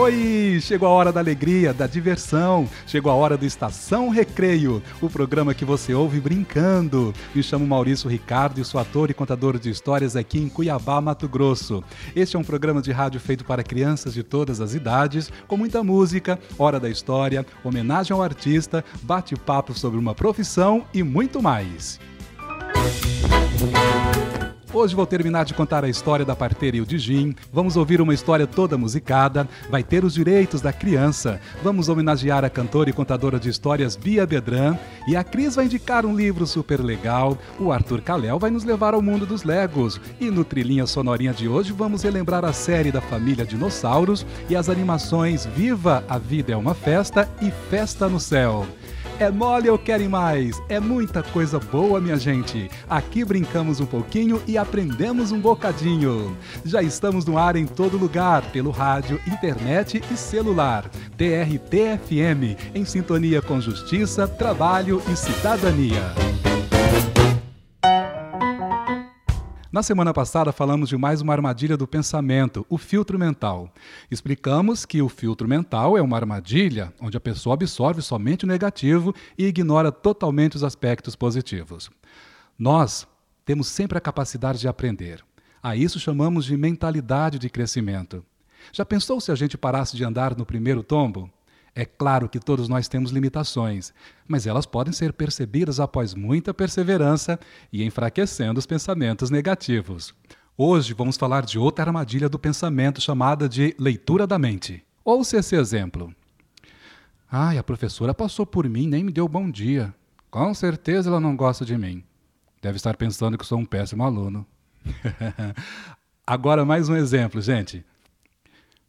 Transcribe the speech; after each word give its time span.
Oi! 0.00 0.60
Chegou 0.62 0.86
a 0.86 0.92
hora 0.92 1.12
da 1.12 1.18
alegria, 1.18 1.74
da 1.74 1.88
diversão. 1.88 2.68
Chegou 2.86 3.10
a 3.10 3.16
hora 3.16 3.36
do 3.36 3.44
Estação 3.44 4.10
Recreio, 4.10 4.80
o 5.02 5.10
programa 5.10 5.52
que 5.52 5.64
você 5.64 5.92
ouve 5.92 6.20
brincando. 6.20 7.12
Me 7.34 7.42
chamo 7.42 7.66
Maurício 7.66 8.08
Ricardo 8.08 8.60
e 8.60 8.64
sou 8.64 8.80
ator 8.80 9.10
e 9.10 9.14
contador 9.14 9.58
de 9.58 9.68
histórias 9.68 10.14
aqui 10.14 10.38
em 10.38 10.48
Cuiabá, 10.48 11.00
Mato 11.00 11.28
Grosso. 11.28 11.82
Este 12.14 12.36
é 12.36 12.38
um 12.38 12.44
programa 12.44 12.80
de 12.80 12.92
rádio 12.92 13.18
feito 13.18 13.44
para 13.44 13.64
crianças 13.64 14.14
de 14.14 14.22
todas 14.22 14.60
as 14.60 14.72
idades, 14.72 15.32
com 15.48 15.56
muita 15.56 15.82
música, 15.82 16.38
hora 16.56 16.78
da 16.78 16.88
história, 16.88 17.44
homenagem 17.64 18.14
ao 18.14 18.22
artista, 18.22 18.84
bate-papo 19.02 19.74
sobre 19.74 19.98
uma 19.98 20.14
profissão 20.14 20.86
e 20.94 21.02
muito 21.02 21.42
mais. 21.42 21.98
Hoje 24.72 24.94
vou 24.94 25.06
terminar 25.06 25.46
de 25.46 25.54
contar 25.54 25.82
a 25.82 25.88
história 25.88 26.26
da 26.26 26.36
parteira 26.36 26.76
e 26.76 26.80
o 26.82 26.86
Dijim. 26.86 27.34
Vamos 27.50 27.74
ouvir 27.74 28.02
uma 28.02 28.12
história 28.12 28.46
toda 28.46 28.76
musicada. 28.76 29.48
Vai 29.70 29.82
ter 29.82 30.04
os 30.04 30.12
direitos 30.12 30.60
da 30.60 30.74
criança. 30.74 31.40
Vamos 31.62 31.88
homenagear 31.88 32.44
a 32.44 32.50
cantora 32.50 32.90
e 32.90 32.92
contadora 32.92 33.40
de 33.40 33.48
histórias 33.48 33.96
Bia 33.96 34.26
Bedran. 34.26 34.76
E 35.08 35.16
a 35.16 35.24
Cris 35.24 35.54
vai 35.54 35.64
indicar 35.64 36.04
um 36.04 36.14
livro 36.14 36.46
super 36.46 36.80
legal. 36.80 37.38
O 37.58 37.72
Arthur 37.72 38.02
Calel 38.02 38.38
vai 38.38 38.50
nos 38.50 38.64
levar 38.64 38.92
ao 38.92 39.00
mundo 39.00 39.24
dos 39.24 39.42
Legos. 39.42 39.98
E 40.20 40.30
no 40.30 40.44
Trilhinha 40.44 40.86
Sonorinha 40.86 41.32
de 41.32 41.48
hoje 41.48 41.72
vamos 41.72 42.02
relembrar 42.02 42.44
a 42.44 42.52
série 42.52 42.92
da 42.92 43.00
família 43.00 43.46
Dinossauros 43.46 44.26
e 44.50 44.56
as 44.56 44.68
animações 44.68 45.46
Viva 45.46 46.04
a 46.06 46.18
Vida 46.18 46.52
é 46.52 46.56
uma 46.56 46.74
Festa 46.74 47.26
e 47.40 47.50
Festa 47.70 48.06
no 48.06 48.20
Céu. 48.20 48.66
É 49.20 49.32
mole 49.32 49.68
ou 49.68 49.76
querem 49.76 50.08
mais? 50.08 50.62
É 50.68 50.78
muita 50.78 51.24
coisa 51.24 51.58
boa, 51.58 52.00
minha 52.00 52.16
gente. 52.16 52.70
Aqui 52.88 53.24
brincamos 53.24 53.80
um 53.80 53.86
pouquinho 53.86 54.40
e 54.46 54.56
aprendemos 54.56 55.32
um 55.32 55.40
bocadinho. 55.40 56.36
Já 56.64 56.82
estamos 56.82 57.26
no 57.26 57.36
ar 57.36 57.56
em 57.56 57.66
todo 57.66 57.98
lugar, 57.98 58.42
pelo 58.52 58.70
rádio, 58.70 59.20
internet 59.26 60.00
e 60.08 60.16
celular. 60.16 60.88
TRT-FM, 61.16 62.56
em 62.72 62.84
sintonia 62.84 63.42
com 63.42 63.60
justiça, 63.60 64.28
trabalho 64.28 65.02
e 65.10 65.16
cidadania. 65.16 66.47
Na 69.70 69.82
semana 69.82 70.14
passada 70.14 70.50
falamos 70.50 70.88
de 70.88 70.96
mais 70.96 71.20
uma 71.20 71.34
armadilha 71.34 71.76
do 71.76 71.86
pensamento, 71.86 72.64
o 72.70 72.78
filtro 72.78 73.18
mental. 73.18 73.70
Explicamos 74.10 74.86
que 74.86 75.02
o 75.02 75.10
filtro 75.10 75.46
mental 75.46 75.94
é 75.98 76.00
uma 76.00 76.16
armadilha 76.16 76.90
onde 76.98 77.18
a 77.18 77.20
pessoa 77.20 77.52
absorve 77.52 78.00
somente 78.00 78.46
o 78.46 78.48
negativo 78.48 79.14
e 79.36 79.44
ignora 79.44 79.92
totalmente 79.92 80.56
os 80.56 80.64
aspectos 80.64 81.14
positivos. 81.14 81.90
Nós 82.58 83.06
temos 83.44 83.68
sempre 83.68 83.98
a 83.98 84.00
capacidade 84.00 84.58
de 84.58 84.66
aprender. 84.66 85.22
A 85.62 85.76
isso 85.76 86.00
chamamos 86.00 86.46
de 86.46 86.56
mentalidade 86.56 87.38
de 87.38 87.50
crescimento. 87.50 88.24
Já 88.72 88.86
pensou 88.86 89.20
se 89.20 89.30
a 89.30 89.34
gente 89.34 89.58
parasse 89.58 89.94
de 89.94 90.02
andar 90.02 90.34
no 90.34 90.46
primeiro 90.46 90.82
tombo? 90.82 91.30
É 91.78 91.84
claro 91.84 92.28
que 92.28 92.40
todos 92.40 92.68
nós 92.68 92.88
temos 92.88 93.12
limitações, 93.12 93.94
mas 94.26 94.48
elas 94.48 94.66
podem 94.66 94.92
ser 94.92 95.12
percebidas 95.12 95.78
após 95.78 96.12
muita 96.12 96.52
perseverança 96.52 97.38
e 97.72 97.84
enfraquecendo 97.84 98.58
os 98.58 98.66
pensamentos 98.66 99.30
negativos. 99.30 100.12
Hoje 100.56 100.92
vamos 100.92 101.16
falar 101.16 101.46
de 101.46 101.56
outra 101.56 101.84
armadilha 101.84 102.28
do 102.28 102.36
pensamento 102.36 103.00
chamada 103.00 103.48
de 103.48 103.76
leitura 103.78 104.26
da 104.26 104.40
mente. 104.40 104.84
Ouça 105.04 105.36
esse 105.36 105.54
exemplo. 105.54 106.12
Ai, 107.30 107.58
a 107.58 107.62
professora 107.62 108.12
passou 108.12 108.44
por 108.44 108.68
mim 108.68 108.88
nem 108.88 109.04
me 109.04 109.12
deu 109.12 109.28
bom 109.28 109.48
dia. 109.48 109.94
Com 110.32 110.52
certeza 110.54 111.08
ela 111.08 111.20
não 111.20 111.36
gosta 111.36 111.64
de 111.64 111.78
mim. 111.78 112.02
Deve 112.60 112.74
estar 112.74 112.96
pensando 112.96 113.38
que 113.38 113.46
sou 113.46 113.56
um 113.56 113.64
péssimo 113.64 114.02
aluno. 114.02 114.44
Agora 116.26 116.64
mais 116.64 116.88
um 116.88 116.96
exemplo, 116.96 117.40
gente. 117.40 117.86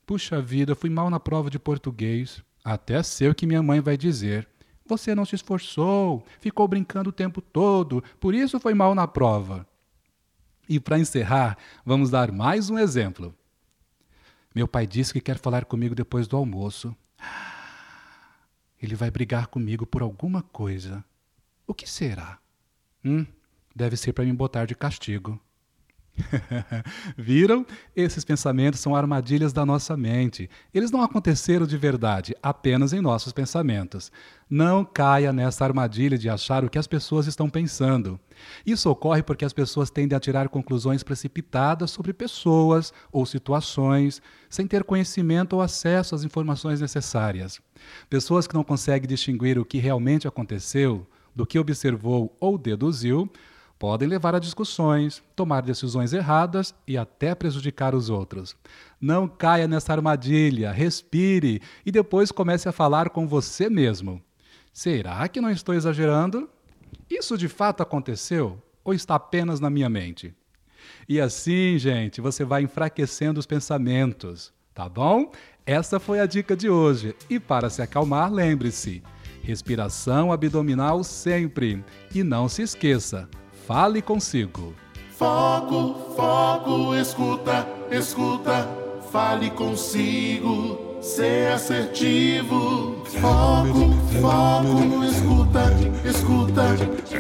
Puxa 0.07 0.41
vida, 0.41 0.73
fui 0.73 0.89
mal 0.89 1.11
na 1.11 1.19
prova 1.19 1.51
de 1.51 1.59
português. 1.59 2.41
Até 2.69 3.01
sei 3.01 3.27
o 3.27 3.33
que 3.33 3.47
minha 3.47 3.63
mãe 3.63 3.79
vai 3.79 3.97
dizer. 3.97 4.47
Você 4.85 5.15
não 5.15 5.25
se 5.25 5.33
esforçou, 5.33 6.23
ficou 6.39 6.67
brincando 6.67 7.09
o 7.09 7.11
tempo 7.11 7.41
todo, 7.41 8.03
por 8.19 8.35
isso 8.35 8.59
foi 8.59 8.75
mal 8.75 8.93
na 8.93 9.07
prova. 9.07 9.67
E 10.69 10.79
para 10.79 10.99
encerrar, 10.99 11.57
vamos 11.83 12.11
dar 12.11 12.31
mais 12.31 12.69
um 12.69 12.77
exemplo. 12.77 13.35
Meu 14.53 14.67
pai 14.67 14.85
disse 14.85 15.11
que 15.11 15.19
quer 15.19 15.39
falar 15.39 15.65
comigo 15.65 15.95
depois 15.95 16.27
do 16.27 16.37
almoço. 16.37 16.95
Ele 18.79 18.93
vai 18.93 19.09
brigar 19.09 19.47
comigo 19.47 19.83
por 19.83 20.03
alguma 20.03 20.43
coisa. 20.43 21.03
O 21.65 21.73
que 21.73 21.89
será? 21.89 22.37
Hum, 23.03 23.25
deve 23.75 23.97
ser 23.97 24.13
para 24.13 24.25
me 24.25 24.33
botar 24.33 24.67
de 24.67 24.75
castigo. 24.75 25.41
Viram? 27.17 27.65
Esses 27.95 28.23
pensamentos 28.23 28.79
são 28.79 28.95
armadilhas 28.95 29.53
da 29.53 29.65
nossa 29.65 29.95
mente. 29.95 30.49
Eles 30.73 30.91
não 30.91 31.01
aconteceram 31.01 31.65
de 31.65 31.77
verdade, 31.77 32.35
apenas 32.41 32.93
em 32.93 33.01
nossos 33.01 33.31
pensamentos. 33.31 34.11
Não 34.49 34.83
caia 34.83 35.31
nessa 35.31 35.63
armadilha 35.63 36.17
de 36.17 36.29
achar 36.29 36.63
o 36.63 36.69
que 36.69 36.79
as 36.79 36.87
pessoas 36.87 37.27
estão 37.27 37.49
pensando. 37.49 38.19
Isso 38.65 38.89
ocorre 38.89 39.21
porque 39.21 39.45
as 39.45 39.53
pessoas 39.53 39.89
tendem 39.89 40.15
a 40.15 40.19
tirar 40.19 40.49
conclusões 40.49 41.03
precipitadas 41.03 41.91
sobre 41.91 42.13
pessoas 42.13 42.93
ou 43.11 43.25
situações, 43.25 44.21
sem 44.49 44.65
ter 44.65 44.83
conhecimento 44.83 45.53
ou 45.53 45.61
acesso 45.61 46.15
às 46.15 46.23
informações 46.23 46.81
necessárias. 46.81 47.61
Pessoas 48.09 48.47
que 48.47 48.55
não 48.55 48.63
conseguem 48.63 49.07
distinguir 49.07 49.59
o 49.59 49.65
que 49.65 49.77
realmente 49.77 50.27
aconteceu 50.27 51.05
do 51.35 51.45
que 51.45 51.59
observou 51.59 52.35
ou 52.39 52.57
deduziu 52.57 53.31
podem 53.79 54.09
levar 54.09 54.35
a 54.35 54.39
discussões, 54.39 55.23
tomar 55.33 55.61
decisões 55.61 56.11
erradas 56.11 56.75
e 56.85 56.97
até 56.97 57.33
prejudicar 57.33 57.95
os 57.95 58.09
outros. 58.09 58.55
Não 58.99 59.25
caia 59.25 59.69
nessa 59.69 59.93
armadilha, 59.93 60.73
respire 60.73 61.61
e 61.85 61.91
depois 61.91 62.29
comece 62.29 62.67
a 62.67 62.73
falar 62.73 63.09
com 63.09 63.25
você 63.25 63.69
mesmo. 63.69 64.21
Será 64.73 65.25
que 65.29 65.39
não 65.39 65.49
estou 65.49 65.73
exagerando? 65.73 66.49
Isso 67.09 67.37
de 67.37 67.47
fato 67.47 67.81
aconteceu 67.81 68.61
ou 68.83 68.93
está 68.93 69.15
apenas 69.15 69.61
na 69.61 69.69
minha 69.69 69.89
mente? 69.89 70.35
E 71.07 71.19
assim, 71.19 71.77
gente, 71.79 72.19
você 72.19 72.43
vai 72.43 72.63
enfraquecendo 72.63 73.39
os 73.39 73.45
pensamentos, 73.45 74.53
tá 74.73 74.89
bom? 74.89 75.31
Essa 75.65 75.99
foi 75.99 76.19
a 76.19 76.25
dica 76.25 76.55
de 76.55 76.69
hoje. 76.69 77.15
E 77.29 77.39
para 77.39 77.69
se 77.69 77.81
acalmar, 77.81 78.31
lembre-se: 78.31 79.03
respiração 79.41 80.31
abdominal 80.31 81.03
sempre. 81.03 81.83
E 82.13 82.23
não 82.23 82.49
se 82.49 82.61
esqueça, 82.61 83.29
fale 83.69 84.01
consigo. 84.01 84.73
Foco, 85.15 85.93
foco, 86.15 86.95
escuta, 86.95 87.67
escuta, 87.91 88.67
fale 89.11 89.51
consigo, 89.51 90.97
ser 91.03 91.51
assertivo. 91.51 93.03
Foco, 93.21 93.93
foco, 94.19 95.03
escuta, 95.03 95.71
escuta, 96.03 96.75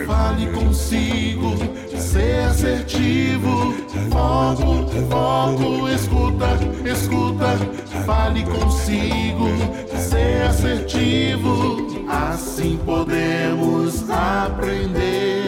fale 0.07 0.47
consigo, 0.51 1.53
ser 1.95 2.45
assertivo. 2.45 3.71
Foco, 4.09 4.87
foco, 5.07 5.87
escuta, 5.87 6.57
escuta, 6.83 7.57
fale 8.07 8.43
consigo, 8.45 9.49
ser 9.95 10.47
assertivo. 10.47 11.77
Assim 12.09 12.75
podemos 12.83 14.09
aprender. 14.09 15.38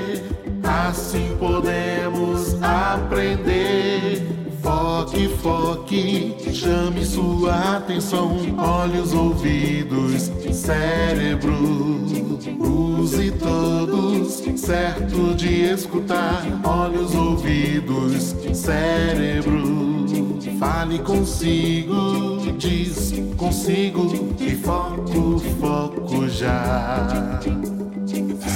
Assim 0.92 1.38
podemos 1.40 2.62
aprender. 2.62 4.28
Foque, 4.62 5.30
foque, 5.42 6.36
chame 6.54 7.06
sua 7.06 7.78
atenção. 7.78 8.36
Olhos, 8.58 9.14
ouvidos, 9.14 10.30
cérebro. 10.54 11.54
Use 12.60 13.32
todos, 13.32 14.44
certo 14.60 15.34
de 15.34 15.64
escutar. 15.72 16.44
Olhos, 16.62 17.16
ouvidos, 17.16 18.36
cérebro. 18.54 20.06
Fale 20.60 21.00
consigo, 21.00 22.52
diz 22.58 23.14
consigo. 23.38 24.36
E 24.38 24.56
foco, 24.56 25.40
foco 25.58 26.28
já. 26.28 27.40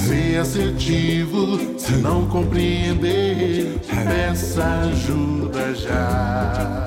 Ser 0.06 0.38
assertivo, 0.38 1.78
se 1.78 1.92
não 1.96 2.26
compreender, 2.28 3.78
peça 3.88 4.64
ajuda 4.64 5.74
já. 5.74 6.86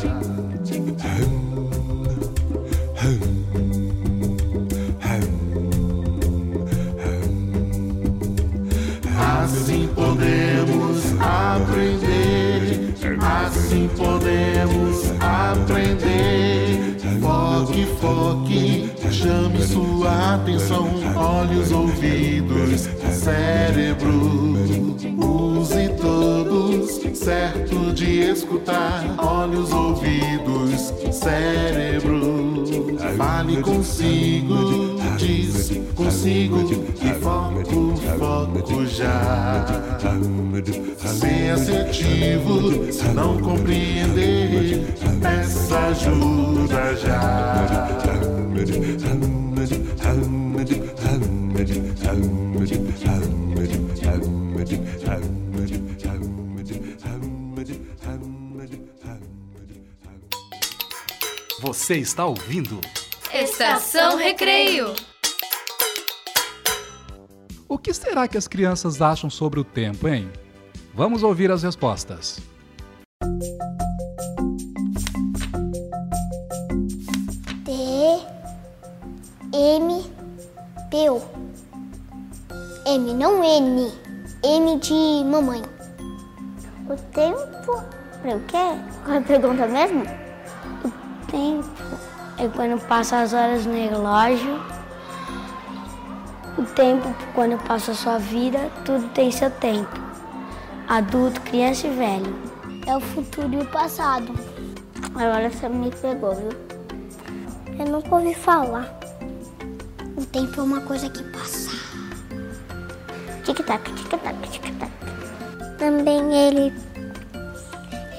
podemos 9.95 11.13
aprender, 11.19 12.93
assim 13.21 13.89
podemos 13.95 15.03
aprender. 15.19 16.95
Foque, 17.21 17.85
foque, 17.99 18.91
chame 19.19 19.61
sua 19.63 20.35
atenção, 20.35 20.87
olhos, 21.15 21.71
ouvidos, 21.71 22.87
cérebro. 23.11 24.57
Use 25.17 25.89
todos, 26.01 27.17
certo 27.17 27.93
de 27.93 28.21
escutar, 28.31 29.03
olhos, 29.17 29.73
ouvidos, 29.73 30.93
cérebro. 31.11 32.65
Fale 33.17 33.61
consigo, 33.61 34.95
diz 35.17 35.71
consigo 35.95 36.69
e 37.01 37.13
foco, 37.21 37.95
foco 38.17 38.85
já. 38.85 39.65
Ser 40.97 41.51
assertivo, 41.51 42.91
se 42.91 43.07
não 43.09 43.37
compreender, 43.39 44.95
peça 45.21 45.77
ajuda 45.77 46.95
já. 46.95 48.38
Você 61.89 61.97
está 61.97 62.25
ouvindo? 62.25 62.81
Estação 63.33 64.17
Recreio. 64.17 64.93
O 67.67 67.77
que 67.77 67.93
será 67.93 68.27
que 68.27 68.37
as 68.37 68.47
crianças 68.47 69.01
acham 69.01 69.29
sobre 69.29 69.59
o 69.59 69.63
tempo, 69.63 70.07
hein? 70.07 70.31
Vamos 70.93 71.23
ouvir 71.23 71.49
as 71.51 71.63
respostas. 71.63 72.39
Pergunta 89.29 89.67
mesmo? 89.67 90.03
O 90.83 91.31
tempo 91.31 91.69
é 92.39 92.47
quando 92.47 92.81
passa 92.87 93.21
as 93.21 93.31
horas 93.31 93.63
no 93.63 93.73
relógio. 93.73 94.59
O 96.57 96.63
tempo, 96.63 97.13
quando 97.35 97.55
passa 97.63 97.91
a 97.91 97.93
sua 97.93 98.17
vida, 98.17 98.71
tudo 98.83 99.07
tem 99.09 99.29
seu 99.31 99.51
tempo. 99.51 99.91
Adulto, 100.87 101.39
criança 101.41 101.85
e 101.85 101.91
velho. 101.91 102.35
É 102.87 102.97
o 102.97 102.99
futuro 102.99 103.53
e 103.53 103.57
o 103.57 103.65
passado. 103.67 104.33
Agora 105.13 105.51
você 105.51 105.69
me 105.69 105.91
pegou, 105.91 106.33
viu? 106.33 106.49
Eu 107.77 107.85
nunca 107.85 108.15
ouvi 108.15 108.33
falar. 108.33 108.91
O 110.17 110.25
tempo 110.25 110.59
é 110.59 110.63
uma 110.63 110.81
coisa 110.81 111.07
que 111.07 111.23
passa. 111.25 111.69
Tic-tac, 113.43 113.93
tic-tac, 113.93 114.49
tic-tac. 114.49 114.91
Também 115.77 116.33
ele. 116.33 116.88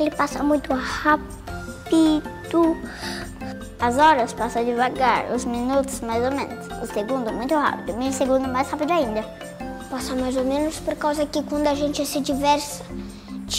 Ele 0.01 0.11
passa 0.11 0.43
muito 0.43 0.73
rápido. 0.73 2.77
As 3.79 3.99
horas 3.99 4.33
passam 4.33 4.65
devagar, 4.65 5.27
os 5.35 5.45
minutos 5.45 6.01
mais 6.01 6.23
ou 6.25 6.31
menos, 6.31 6.67
o 6.83 6.87
segundo 6.93 7.33
muito 7.33 7.55
rápido, 7.55 7.93
o 7.93 7.99
milissegundo 7.99 8.49
mais 8.49 8.71
rápido 8.71 8.93
ainda. 8.93 9.23
Passa 9.91 10.15
mais 10.15 10.37
ou 10.37 10.45
menos 10.45 10.79
por 10.81 10.95
causa 10.97 11.27
que 11.27 11.43
quando 11.43 11.67
a 11.67 11.75
gente 11.75 12.05
se 12.07 12.21
diverte, 12.21 12.83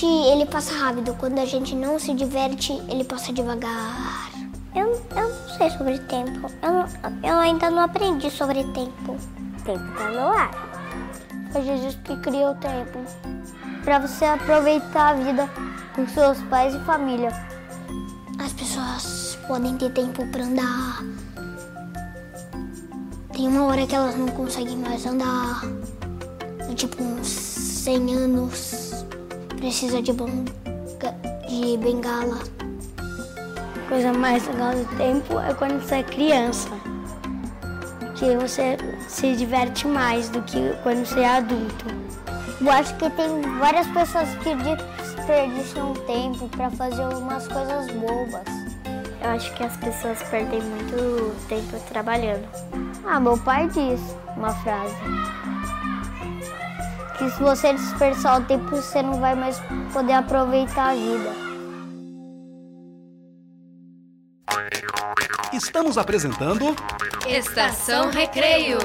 ele 0.05 0.45
passa 0.45 0.73
rápido. 0.75 1.15
Quando 1.19 1.39
a 1.39 1.45
gente 1.45 1.75
não 1.75 1.99
se 1.99 2.13
diverte, 2.13 2.73
ele 2.89 3.03
passa 3.03 3.33
devagar. 3.33 4.29
Eu, 4.75 4.91
eu 5.15 5.29
não 5.29 5.57
sei 5.57 5.69
sobre 5.71 5.99
tempo. 5.99 6.49
Eu, 6.61 6.71
não- 6.71 6.85
eu 7.23 7.37
ainda 7.37 7.69
não 7.69 7.83
aprendi 7.83 8.29
sobre 8.31 8.63
tempo. 8.65 9.17
Tempo 9.65 9.91
tá 9.97 10.09
no 10.09 10.27
ar. 10.29 10.51
Foi 11.51 11.61
Jesus 11.63 11.97
que 12.03 12.15
criou 12.17 12.51
o 12.51 12.55
tempo. 12.55 12.99
Para 13.83 13.97
você 13.97 14.25
aproveitar 14.25 15.09
a 15.09 15.13
vida 15.13 15.49
com 15.95 16.07
seus 16.07 16.39
pais 16.43 16.75
e 16.75 16.79
família. 16.79 17.31
As 18.39 18.53
pessoas 18.53 19.37
podem 19.47 19.75
ter 19.75 19.91
tempo 19.91 20.25
para 20.27 20.43
andar. 20.43 21.03
Tem 23.33 23.47
uma 23.47 23.65
hora 23.65 23.87
que 23.87 23.95
elas 23.95 24.15
não 24.15 24.27
conseguem 24.27 24.77
mais 24.77 25.05
andar. 25.05 25.61
Tipo, 26.75 27.03
uns 27.03 27.27
100 27.27 28.15
anos. 28.15 29.05
Precisa 29.57 30.01
de, 30.01 30.13
bonga, 30.13 30.51
de 31.49 31.77
bengala. 31.77 32.37
A 33.75 33.89
coisa 33.89 34.13
mais 34.13 34.47
legal 34.47 34.73
do 34.73 34.97
tempo 34.97 35.39
é 35.39 35.53
quando 35.55 35.81
você 35.81 35.95
é 35.95 36.03
criança. 36.03 36.69
Que 38.15 38.37
você 38.37 38.77
se 39.07 39.35
diverte 39.35 39.87
mais 39.87 40.29
do 40.29 40.41
que 40.43 40.73
quando 40.83 41.03
você 41.05 41.21
é 41.21 41.37
adulto. 41.37 42.00
Eu 42.61 42.71
acho 42.71 42.95
que 42.97 43.09
tem 43.09 43.41
várias 43.57 43.87
pessoas 43.87 44.29
que 44.35 44.53
desperdiçam 44.53 45.93
tempo 46.05 46.47
para 46.49 46.69
fazer 46.69 47.01
umas 47.15 47.47
coisas 47.47 47.87
bobas. 47.87 48.45
Eu 49.19 49.29
acho 49.31 49.51
que 49.55 49.63
as 49.63 49.75
pessoas 49.77 50.21
perdem 50.29 50.61
muito 50.61 51.35
tempo 51.47 51.79
trabalhando. 51.89 52.47
Ah, 53.03 53.19
meu 53.19 53.35
pai 53.39 53.67
diz 53.67 53.99
uma 54.37 54.53
frase. 54.53 54.95
Que 57.17 57.31
se 57.31 57.41
você 57.41 57.73
desperdiçar 57.73 58.39
o 58.39 58.45
tempo, 58.45 58.69
você 58.75 59.01
não 59.01 59.19
vai 59.19 59.33
mais 59.33 59.59
poder 59.91 60.13
aproveitar 60.13 60.91
a 60.91 60.93
vida. 60.93 61.31
Estamos 65.51 65.97
apresentando. 65.97 66.75
Estação 67.27 68.11
Recreio. 68.11 68.77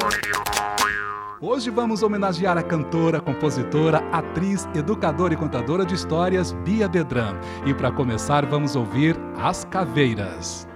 Hoje 1.39 1.69
vamos 1.69 2.03
homenagear 2.03 2.57
a 2.57 2.63
cantora, 2.63 3.21
compositora, 3.21 3.99
atriz, 4.11 4.67
educadora 4.75 5.35
e 5.35 5.37
contadora 5.37 5.85
de 5.85 5.95
histórias 5.95 6.53
Bia 6.65 6.89
Dedran. 6.89 7.39
E 7.67 7.75
para 7.75 7.93
começar, 7.93 8.47
vamos 8.47 8.75
ouvir 8.75 9.15
As 9.37 9.63
Caveiras. 9.63 10.67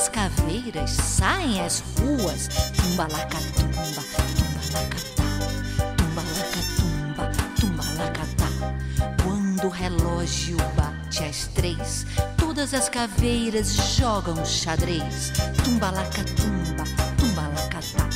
As 0.00 0.08
caveiras 0.08 0.92
saem 0.92 1.60
às 1.60 1.84
ruas. 1.98 2.48
Tumbalacatumba, 2.74 4.02
tumbalacatá, 4.38 5.24
tumbalacatumba, 5.98 7.30
tumbalacatá. 7.60 8.48
Quando 9.22 9.66
o 9.66 9.68
relógio 9.68 10.56
bate 10.74 11.22
às 11.22 11.48
três, 11.48 12.06
todas 12.38 12.72
as 12.72 12.88
caveiras 12.88 13.74
jogam 13.74 14.42
xadrez. 14.42 15.32
Tumbalacatumba, 15.62 16.84
tumbalacatá, 17.18 18.08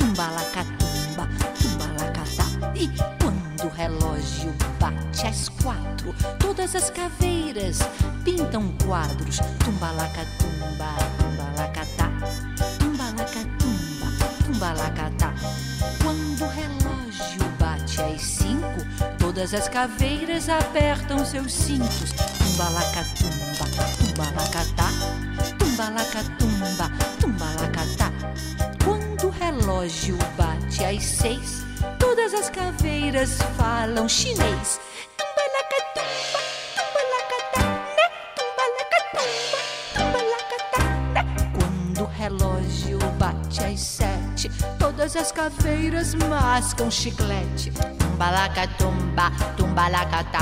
tumbalacatumba, 0.00 1.28
tumbalacatá. 1.62 2.46
E 2.74 2.88
quando 3.22 3.70
o 3.70 3.74
relógio 3.76 4.52
bate 4.80 5.28
às 5.28 5.48
quatro, 5.48 6.12
todas 6.40 6.74
as 6.74 6.90
caveiras 6.90 7.78
pintam 8.24 8.74
quadros. 8.84 9.38
Tumbalacatumba, 9.60 9.62
tumbalacatá, 9.62 10.51
tumbalacatá. 14.62 15.34
Quando 16.00 16.44
o 16.44 16.48
relógio 16.48 17.42
bate 17.58 18.00
às 18.00 18.22
cinco, 18.22 18.78
todas 19.18 19.52
as 19.52 19.68
caveiras 19.68 20.48
apertam 20.48 21.24
seus 21.24 21.52
cintos. 21.52 22.12
Tumbalacatumba, 22.38 23.64
tumbalacatá, 23.98 24.88
tumbalacatumba, 25.58 26.90
tumbalacatá. 27.20 28.12
Quando 28.84 29.26
o 29.26 29.30
relógio 29.30 30.16
bate 30.36 30.84
às 30.84 31.02
seis, 31.02 31.64
todas 31.98 32.32
as 32.32 32.48
caveiras 32.48 33.38
falam 33.56 34.08
chinês. 34.08 34.78
As 45.22 45.30
caveiras 45.30 46.14
mascam 46.14 46.90
chiclete. 46.90 47.70
Tumbalaca, 47.96 48.66
tumba, 48.76 49.30
tumbalacata. 49.56 50.40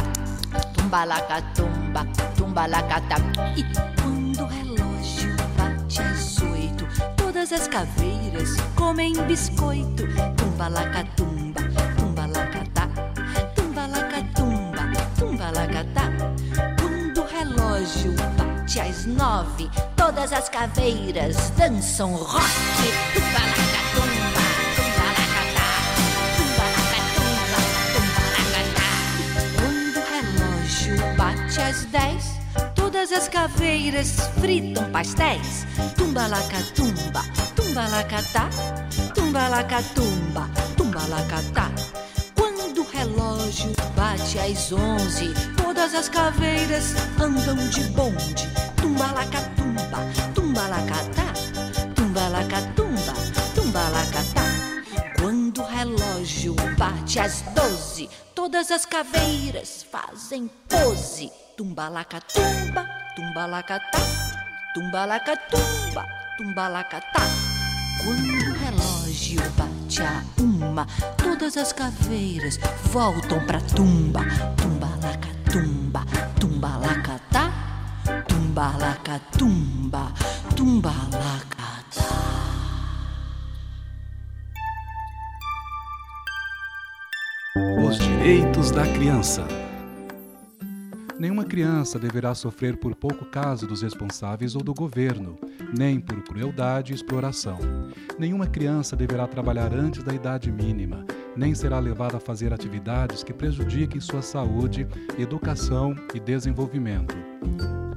Tumbalaca, 0.72 1.42
tumba, 1.54 2.06
tumbalacata. 2.34 3.16
E 3.58 3.62
quando 4.00 4.42
o 4.42 4.46
relógio 4.46 5.36
bate 5.58 6.00
às 6.00 6.40
oito, 6.40 6.86
todas 7.14 7.52
as 7.52 7.68
caveiras 7.68 8.56
comem 8.74 9.12
biscoito. 9.24 10.04
Tumbalaca, 10.38 11.04
tumba, 11.14 11.60
tumbalacata. 11.98 12.88
Tumbalaca, 13.54 14.24
tumba, 14.34 14.82
tumbalacata. 15.18 16.04
Quando 16.80 17.20
o 17.20 17.26
relógio 17.26 18.14
bate 18.38 18.80
às 18.80 19.04
nove, 19.04 19.70
todas 19.94 20.32
as 20.32 20.48
caveiras 20.48 21.50
dançam 21.50 22.14
rock. 22.14 23.69
Às 31.70 31.84
dez, 31.84 32.24
todas 32.74 33.12
as 33.12 33.28
caveiras 33.28 34.16
fritam 34.40 34.90
pastéis. 34.90 35.64
Tumbalacatumba, 35.96 37.22
tumbalacatá, 37.54 38.50
tumbalacatumba, 39.14 40.50
tumbalacatá. 40.76 41.70
Quando 42.34 42.80
o 42.80 42.90
relógio 42.90 43.72
bate 43.94 44.40
às 44.40 44.72
onze, 44.72 45.32
todas 45.56 45.94
as 45.94 46.08
caveiras 46.08 46.96
andam 47.20 47.56
de 47.68 47.84
bonde. 47.90 48.48
Tumbalacatumba, 48.76 49.98
tumbalacatá, 50.34 51.32
tumbalacatumba, 51.94 53.14
tumbalacatá. 53.54 54.42
Quando 55.20 55.62
o 55.62 55.66
relógio 55.66 56.56
bate 56.76 57.20
às 57.20 57.42
doze, 57.54 58.10
todas 58.34 58.72
as 58.72 58.84
caveiras 58.84 59.86
fazem 59.88 60.50
pose. 60.68 61.30
Tumbalacatumba, 61.60 62.88
tumbalacatá, 63.14 64.00
tumbalacatumba, 64.72 66.06
tumbalacatá. 66.38 67.20
Quando 68.02 68.32
o 68.32 68.54
relógio 68.54 69.42
bate 69.58 70.02
a 70.02 70.24
uma, 70.40 70.86
todas 71.18 71.58
as 71.58 71.70
caveiras 71.74 72.58
voltam 72.84 73.44
pra 73.44 73.60
tumba. 73.60 74.20
Tumbalacatumba, 74.56 76.06
tumbalacatá, 76.40 77.52
tumbalacatumba, 78.26 80.14
tumbalacatá. 80.56 81.60
Os 87.86 87.98
direitos 87.98 88.70
da 88.70 88.84
criança. 88.94 89.69
Nenhuma 91.20 91.44
criança 91.44 91.98
deverá 91.98 92.34
sofrer 92.34 92.78
por 92.78 92.94
pouco 92.94 93.26
caso 93.26 93.66
dos 93.66 93.82
responsáveis 93.82 94.56
ou 94.56 94.62
do 94.62 94.72
governo, 94.72 95.38
nem 95.76 96.00
por 96.00 96.22
crueldade 96.22 96.92
e 96.92 96.94
exploração. 96.94 97.58
Nenhuma 98.18 98.46
criança 98.46 98.96
deverá 98.96 99.26
trabalhar 99.26 99.74
antes 99.74 100.02
da 100.02 100.14
idade 100.14 100.50
mínima, 100.50 101.04
nem 101.36 101.54
será 101.54 101.78
levada 101.78 102.16
a 102.16 102.20
fazer 102.20 102.54
atividades 102.54 103.22
que 103.22 103.34
prejudiquem 103.34 104.00
sua 104.00 104.22
saúde, 104.22 104.88
educação 105.18 105.94
e 106.14 106.18
desenvolvimento. 106.18 107.14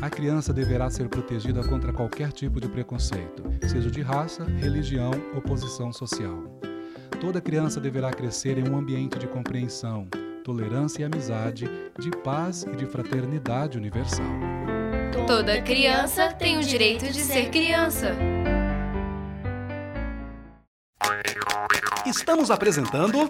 A 0.01 0.09
criança 0.09 0.51
deverá 0.51 0.89
ser 0.89 1.07
protegida 1.07 1.63
contra 1.63 1.93
qualquer 1.93 2.29
tipo 2.33 2.59
de 2.59 2.67
preconceito, 2.67 3.41
seja 3.69 3.89
de 3.89 4.01
raça, 4.01 4.43
religião 4.43 5.11
ou 5.33 5.41
posição 5.41 5.93
social. 5.93 6.59
Toda 7.21 7.39
criança 7.39 7.79
deverá 7.79 8.11
crescer 8.11 8.57
em 8.57 8.69
um 8.69 8.75
ambiente 8.75 9.17
de 9.17 9.27
compreensão, 9.27 10.09
tolerância 10.43 11.01
e 11.01 11.05
amizade, 11.05 11.69
de 11.97 12.11
paz 12.11 12.63
e 12.63 12.75
de 12.75 12.85
fraternidade 12.85 13.77
universal. 13.77 14.25
Toda 15.25 15.61
criança 15.61 16.31
tem 16.33 16.57
o 16.57 16.61
direito 16.61 17.05
de 17.05 17.21
ser 17.21 17.49
criança. 17.49 18.15
Estamos 22.05 22.51
apresentando. 22.51 23.29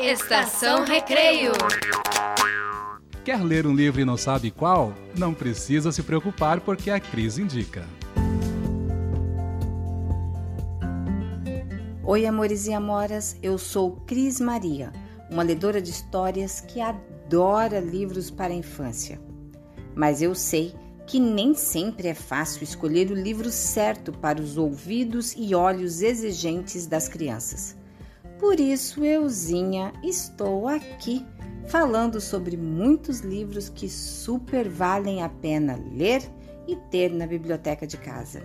Estação 0.00 0.84
Recreio. 0.84 1.52
Quer 3.24 3.42
ler 3.42 3.66
um 3.66 3.74
livro 3.74 4.00
e 4.00 4.04
não 4.04 4.16
sabe 4.16 4.50
qual? 4.50 4.92
Não 5.16 5.32
precisa 5.32 5.92
se 5.92 6.02
preocupar 6.02 6.60
porque 6.60 6.90
a 6.90 6.98
Cris 6.98 7.38
indica. 7.38 7.84
Oi, 12.02 12.26
amores 12.26 12.66
e 12.66 12.72
amoras, 12.74 13.38
eu 13.42 13.56
sou 13.56 13.92
Cris 14.06 14.38
Maria, 14.38 14.92
uma 15.30 15.42
ledora 15.42 15.80
de 15.80 15.90
histórias 15.90 16.60
que 16.60 16.80
adora 16.80 17.80
livros 17.80 18.30
para 18.30 18.52
a 18.52 18.56
infância. 18.56 19.20
Mas 19.94 20.20
eu 20.22 20.34
sei 20.34 20.74
que 21.06 21.20
nem 21.20 21.54
sempre 21.54 22.08
é 22.08 22.14
fácil 22.14 22.64
escolher 22.64 23.10
o 23.10 23.14
livro 23.14 23.50
certo 23.50 24.12
para 24.12 24.40
os 24.40 24.56
ouvidos 24.56 25.34
e 25.36 25.54
olhos 25.54 26.02
exigentes 26.02 26.86
das 26.86 27.08
crianças. 27.08 27.76
Por 28.38 28.58
isso, 28.58 29.04
euzinha, 29.04 29.92
estou 30.02 30.66
aqui 30.66 31.24
falando 31.66 32.20
sobre 32.20 32.56
muitos 32.56 33.20
livros 33.20 33.68
que 33.68 33.88
super 33.88 34.68
valem 34.68 35.22
a 35.22 35.28
pena 35.28 35.78
ler 35.92 36.22
e 36.66 36.76
ter 36.90 37.10
na 37.10 37.26
biblioteca 37.26 37.86
de 37.86 37.96
casa. 37.96 38.42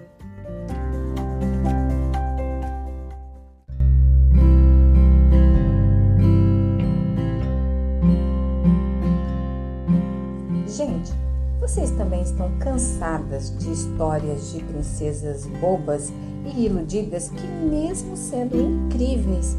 Gente, 10.80 11.12
vocês 11.60 11.92
também 11.92 12.22
estão 12.22 12.50
cansadas 12.58 13.54
de 13.58 13.70
histórias 13.70 14.54
de 14.54 14.64
princesas 14.64 15.46
bobas 15.60 16.10
e 16.46 16.68
iludidas 16.68 17.28
que, 17.28 17.46
mesmo 17.46 18.16
sendo 18.16 18.58
incríveis, 18.58 19.58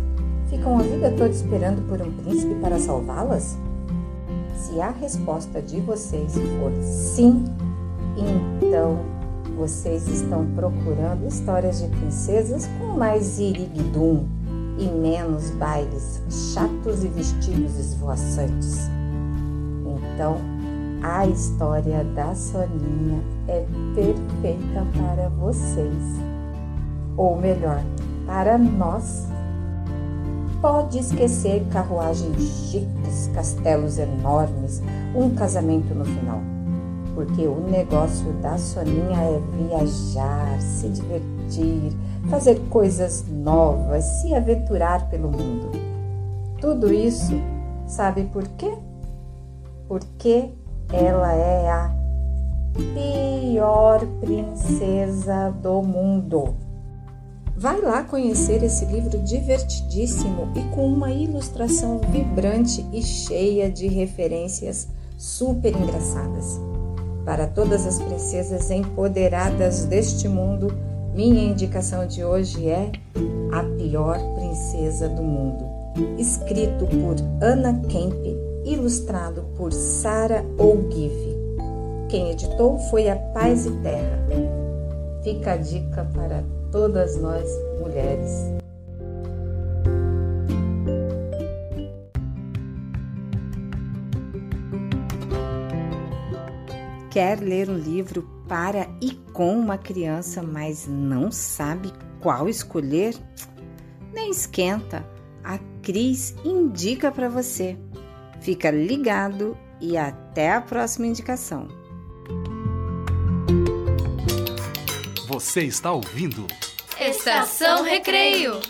ficam 0.49 0.79
a 0.79 0.83
vida 0.83 1.11
toda 1.11 1.29
esperando 1.29 1.87
por 1.87 2.01
um 2.01 2.11
príncipe 2.11 2.55
para 2.55 2.79
salvá-las? 2.79 3.59
Se 4.57 4.81
a 4.81 4.93
resposta 4.93 5.61
de 5.61 5.79
vocês 5.83 6.33
for 6.33 6.73
sim, 6.81 7.45
então 8.17 9.01
vocês 9.59 10.09
estão 10.09 10.47
procurando 10.55 11.29
histórias 11.29 11.83
de 11.83 11.89
princesas 11.89 12.67
com 12.79 12.97
mais 12.97 13.39
iriguidum 13.39 14.25
e 14.79 14.87
menos 14.87 15.51
bailes 15.51 16.23
chatos 16.55 17.05
e 17.05 17.09
vestidos 17.09 17.79
esvoaçantes. 17.79 18.89
Então, 20.15 20.50
a 21.03 21.27
história 21.27 22.05
da 22.05 22.35
Soninha 22.35 23.23
é 23.49 23.65
perfeita 23.95 24.87
para 24.97 25.29
vocês. 25.31 26.03
Ou 27.17 27.37
melhor, 27.37 27.83
para 28.27 28.59
nós. 28.59 29.29
Pode 30.61 30.99
esquecer 30.99 31.67
carruagens 31.73 32.43
chiques, 32.71 33.31
castelos 33.35 33.99
enormes, 33.99 34.83
um 35.15 35.35
casamento 35.35 35.95
no 35.95 36.05
final. 36.05 36.41
Porque 37.15 37.47
o 37.47 37.61
negócio 37.61 38.31
da 38.35 38.59
Soninha 38.59 39.17
é 39.17 39.41
viajar, 39.57 40.61
se 40.61 40.91
divertir, 40.91 41.97
fazer 42.29 42.61
coisas 42.69 43.25
novas, 43.27 44.05
se 44.05 44.35
aventurar 44.35 45.09
pelo 45.09 45.31
mundo. 45.31 45.71
Tudo 46.61 46.93
isso, 46.93 47.33
sabe 47.87 48.25
por 48.25 48.47
quê? 48.49 48.71
Porque 49.89 50.51
ela 50.93 51.33
é 51.33 51.71
a 51.71 51.95
pior 52.75 54.01
princesa 54.21 55.51
do 55.63 55.83
mundo. 55.83 56.55
Vai 57.57 57.81
lá 57.81 58.03
conhecer 58.03 58.63
esse 58.63 58.87
livro 58.87 59.19
divertidíssimo 59.19 60.49
e 60.57 60.63
com 60.75 60.87
uma 60.87 61.11
ilustração 61.11 61.99
vibrante 61.99 62.87
e 62.93 63.03
cheia 63.03 63.71
de 63.71 63.87
referências 63.87 64.89
super 65.19 65.75
engraçadas. 65.77 66.59
Para 67.25 67.47
todas 67.47 67.87
as 67.87 67.99
princesas 67.99 68.71
empoderadas 68.71 69.85
deste 69.85 70.27
mundo, 70.27 70.75
minha 71.15 71.45
indicação 71.45 72.07
de 72.07 72.25
hoje 72.25 72.67
é 72.67 72.91
A 73.53 73.63
Pior 73.77 74.19
Princesa 74.37 75.09
do 75.09 75.23
Mundo, 75.23 75.65
escrito 76.19 76.87
por 76.87 77.17
Anna 77.43 77.75
Kemp, 77.89 78.50
ilustrado 78.65 79.45
por 79.57 79.73
Sarah 79.73 80.45
O'Give. 80.59 81.37
Quem 82.09 82.31
editou 82.31 82.79
foi 82.91 83.09
a 83.09 83.17
Paz 83.17 83.67
e 83.67 83.71
Terra. 83.83 84.27
Fica 85.23 85.53
a 85.53 85.57
dica 85.57 86.05
para 86.15 86.45
todas 86.73 87.17
nós 87.21 87.49
mulheres. 87.81 88.61
Quer 97.11 97.41
ler 97.41 97.69
um 97.69 97.77
livro 97.77 98.23
para 98.49 98.89
e 99.01 99.13
com 99.33 99.59
uma 99.59 99.77
criança, 99.77 100.43
mas 100.43 100.87
não 100.87 101.31
sabe 101.31 101.93
qual 102.21 102.49
escolher? 102.49 103.17
Nem 104.13 104.31
esquenta, 104.31 105.05
a 105.43 105.59
Cris 105.83 106.35
indica 106.45 107.11
para 107.11 107.29
você. 107.29 107.77
Fica 108.41 108.71
ligado 108.71 109.57
e 109.81 109.97
até 109.97 110.53
a 110.53 110.61
próxima 110.61 111.07
indicação. 111.07 111.69
Você 115.29 115.63
está 115.63 115.93
ouvindo? 115.93 116.47
Estação 116.99 117.83
Recreio. 117.83 118.61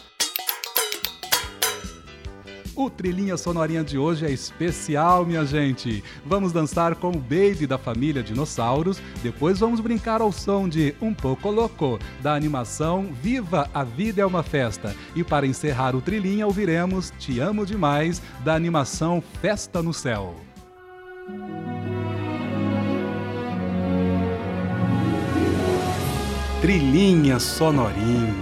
O 2.80 2.88
Trilhinha 2.88 3.36
Sonorinha 3.36 3.84
de 3.84 3.98
hoje 3.98 4.24
é 4.24 4.30
especial, 4.30 5.26
minha 5.26 5.44
gente. 5.44 6.02
Vamos 6.24 6.50
dançar 6.50 6.94
com 6.94 7.10
o 7.10 7.18
Baby 7.18 7.66
da 7.66 7.76
família 7.76 8.22
Dinossauros, 8.22 9.02
depois 9.22 9.58
vamos 9.58 9.80
brincar 9.80 10.22
ao 10.22 10.32
som 10.32 10.66
de 10.66 10.94
Um 10.98 11.12
Pouco 11.12 11.50
Louco, 11.50 11.98
da 12.22 12.32
animação 12.32 13.10
Viva 13.22 13.68
a 13.74 13.84
Vida 13.84 14.22
é 14.22 14.24
uma 14.24 14.42
Festa. 14.42 14.96
E 15.14 15.22
para 15.22 15.46
encerrar 15.46 15.94
o 15.94 16.00
Trilhinha, 16.00 16.46
ouviremos 16.46 17.12
Te 17.18 17.38
Amo 17.38 17.66
Demais, 17.66 18.22
da 18.42 18.54
animação 18.54 19.22
Festa 19.42 19.82
no 19.82 19.92
Céu. 19.92 20.34
Trilhinha 26.62 27.38
Sonorinha. 27.38 28.39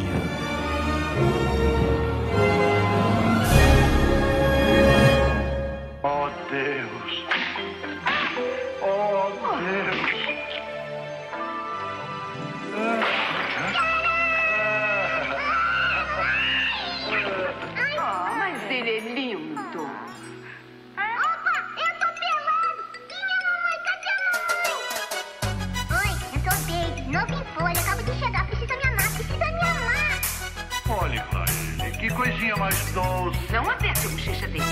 Mais 32.59 32.93
doce! 32.93 33.53
Não 33.53 33.71
aperte 33.71 34.07
a 34.07 34.11
bochecha 34.11 34.47
dele. 34.49 34.65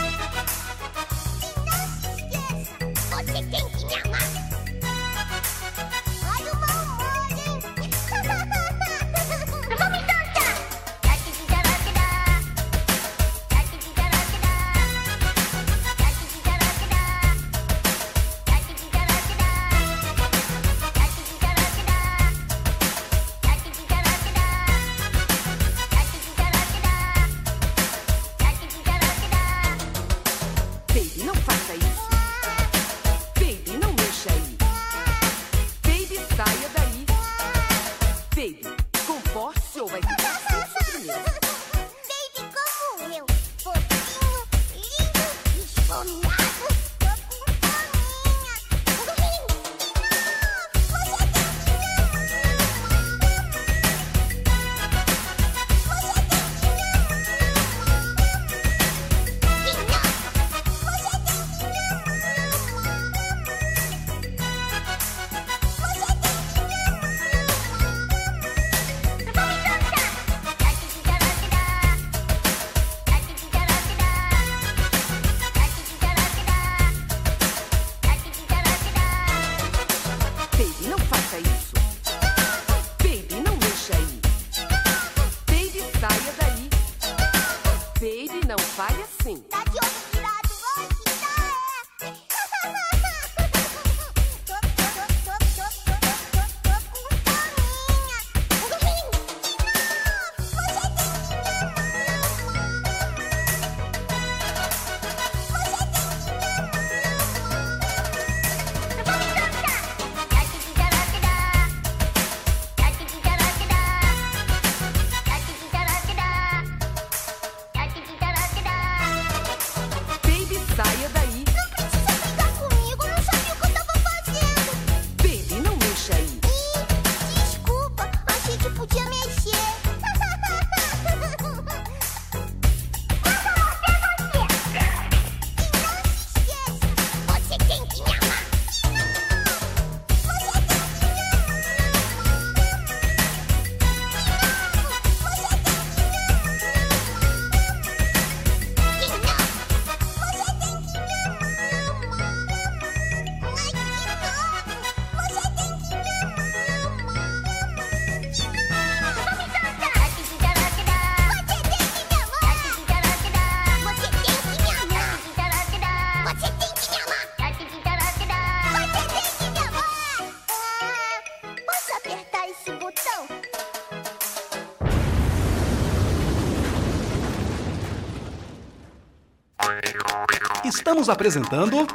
Estamos 181.06 181.14
apresentando 181.14 181.86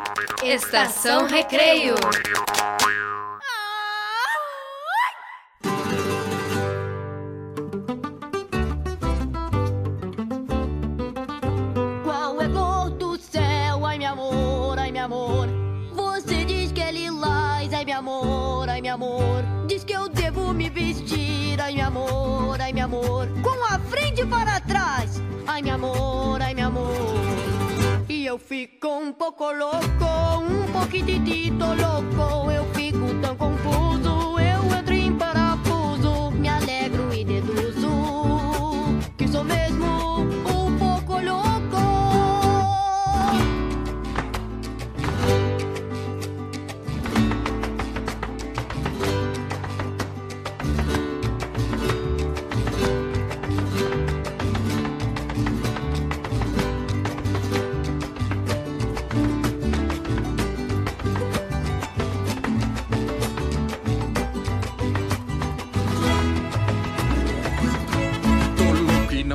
Estação 0.42 1.28
Recreio. 1.28 1.96
Qual 12.06 12.42
é 12.42 12.46
a 12.46 12.50
cor 12.50 12.90
do 12.92 13.18
céu? 13.18 13.86
Ai, 13.86 13.98
meu 13.98 14.14
amor, 14.14 14.80
ai, 14.80 14.92
meu 14.94 15.04
amor. 15.04 15.48
Você 15.92 16.46
diz 16.46 16.72
que 16.72 16.80
é 16.80 16.94
lilás, 16.94 17.74
ai, 17.74 17.84
meu 17.84 17.98
amor, 17.98 18.70
ai, 18.70 18.82
meu 18.82 18.94
amor. 18.94 19.44
Diz 19.68 19.84
que 19.84 19.92
eu 19.92 20.08
devo 20.08 20.54
me 20.54 20.70
vestir, 20.70 21.60
ai, 21.60 21.74
meu 21.74 21.88
amor, 21.88 22.62
ai, 22.62 22.72
meu 22.72 22.86
amor. 22.86 23.28
Com 23.44 23.62
a 23.66 23.78
frente 23.78 24.26
para 24.26 24.62
trás, 24.62 25.22
ai, 25.46 25.62
meu 25.62 25.76
amor, 25.76 25.92
ai, 25.92 26.00
meu 26.00 26.00
amor. 26.00 26.41
Eu 28.32 28.38
fico 28.40 28.88
um 28.88 29.12
pouco 29.12 29.52
louco, 29.52 30.06
um 30.40 30.72
pouquitito 30.72 31.66
louco. 31.66 32.50
Eu 32.50 32.64
fico 32.74 33.14
tão 33.22 33.36
confuso, 33.36 34.40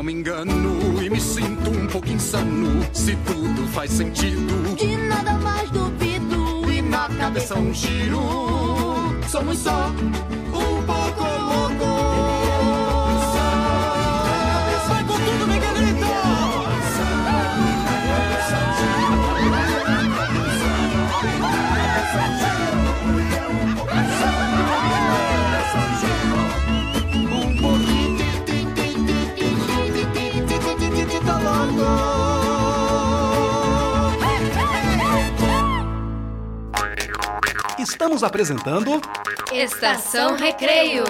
me 0.07 0.13
engano 0.13 1.03
e 1.03 1.11
me 1.11 1.21
sinto 1.21 1.69
um 1.69 1.87
pouco 1.89 2.09
insano. 2.09 2.81
Se 2.93 3.17
tudo 3.27 3.67
faz 3.73 3.91
sentido, 3.91 4.77
De 4.77 4.97
nada 4.97 5.33
mais 5.39 5.69
duvido. 5.71 6.71
e 6.71 6.81
na 6.81 7.09
cabeça 7.09 7.57
um 7.59 7.75
giro. 7.75 8.21
Somos 9.29 9.59
só 9.59 9.91
Estamos 38.17 38.23
apresentando 38.31 39.01
Estação 39.53 40.37
Recreio. 40.37 41.05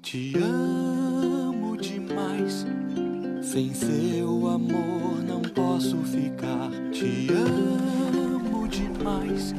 Te 0.00 0.32
amo 0.38 1.76
demais. 1.76 2.64
Sem 3.42 3.74
seu 3.74 4.48
amor 4.48 5.22
não 5.22 5.42
posso 5.42 5.98
ficar. 6.04 6.70
Te 6.90 7.28
amo 7.32 8.66
demais. 8.68 9.54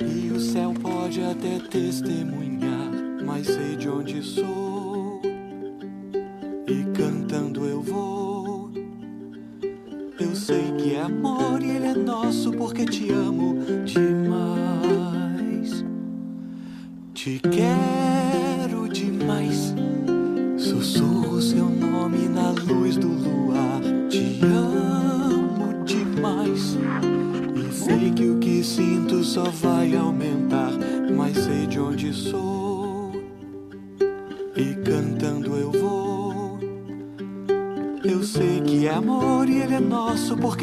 E 0.00 0.30
o 0.30 0.38
céu 0.38 0.72
pode 0.80 1.20
até 1.24 1.58
testemunhar, 1.58 2.92
mas 3.24 3.48
sei 3.48 3.74
de 3.74 3.88
onde 3.88 4.22
sou. 4.22 4.71
Sei 10.52 10.70
que 10.72 10.94
é 10.94 11.00
amor 11.00 11.62
e 11.62 11.70
ele 11.70 11.86
é 11.86 11.94
nosso 11.94 12.52
porque 12.52 12.84
te 12.84 13.10
amo 13.10 13.56
demais. 13.86 15.82
Te 17.14 17.40
quero 17.40 17.61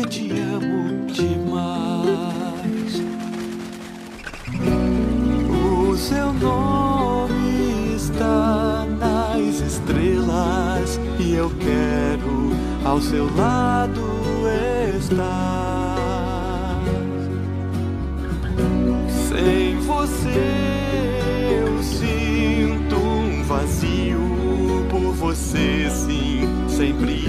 te 0.09 0.31
amo 0.31 1.05
demais. 1.05 3.03
O 5.47 5.95
seu 5.95 6.33
nome 6.33 7.93
está 7.95 8.87
nas 8.97 9.61
estrelas 9.61 10.99
e 11.19 11.35
eu 11.35 11.51
quero 11.59 12.51
ao 12.83 12.99
seu 12.99 13.25
lado 13.35 14.01
estar. 14.97 16.81
Sem 19.29 19.77
você 19.81 21.19
eu 21.51 21.83
sinto 21.83 22.95
um 22.95 23.43
vazio 23.43 24.19
por 24.89 25.13
você, 25.13 25.87
sim. 25.87 26.49
Sempre 26.67 27.27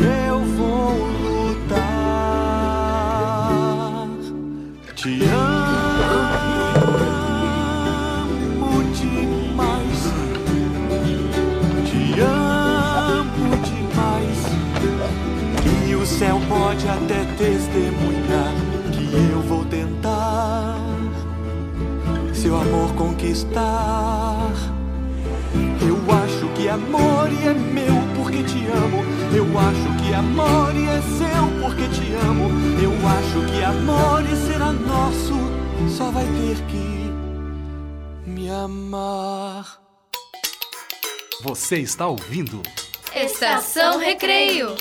testemunhar 17.71 18.53
que 18.93 19.33
eu 19.33 19.41
vou 19.43 19.65
tentar 19.67 20.77
seu 22.35 22.57
amor 22.57 22.93
conquistar. 22.95 24.51
Eu 25.81 25.97
acho 26.17 26.49
que 26.55 26.69
amor 26.69 27.29
é 27.29 27.53
meu 27.53 27.95
porque 28.17 28.43
te 28.43 28.67
amo. 28.67 29.05
Eu 29.35 29.47
acho 29.59 30.03
que 30.03 30.15
amor 30.15 30.75
é 30.75 31.01
seu 31.03 31.63
porque 31.63 31.89
te 31.89 32.13
amo. 32.27 32.49
Eu 32.83 32.93
acho 33.09 33.53
que 33.53 33.63
amor 33.63 34.25
será 34.47 34.73
nosso. 34.73 35.35
Só 35.97 36.11
vai 36.11 36.25
ter 36.25 36.57
que 36.67 38.31
me 38.31 38.51
amar. 38.51 39.81
Você 41.43 41.79
está 41.79 42.07
ouvindo 42.07 42.63
Estação 43.15 43.99
Recreio. 43.99 44.77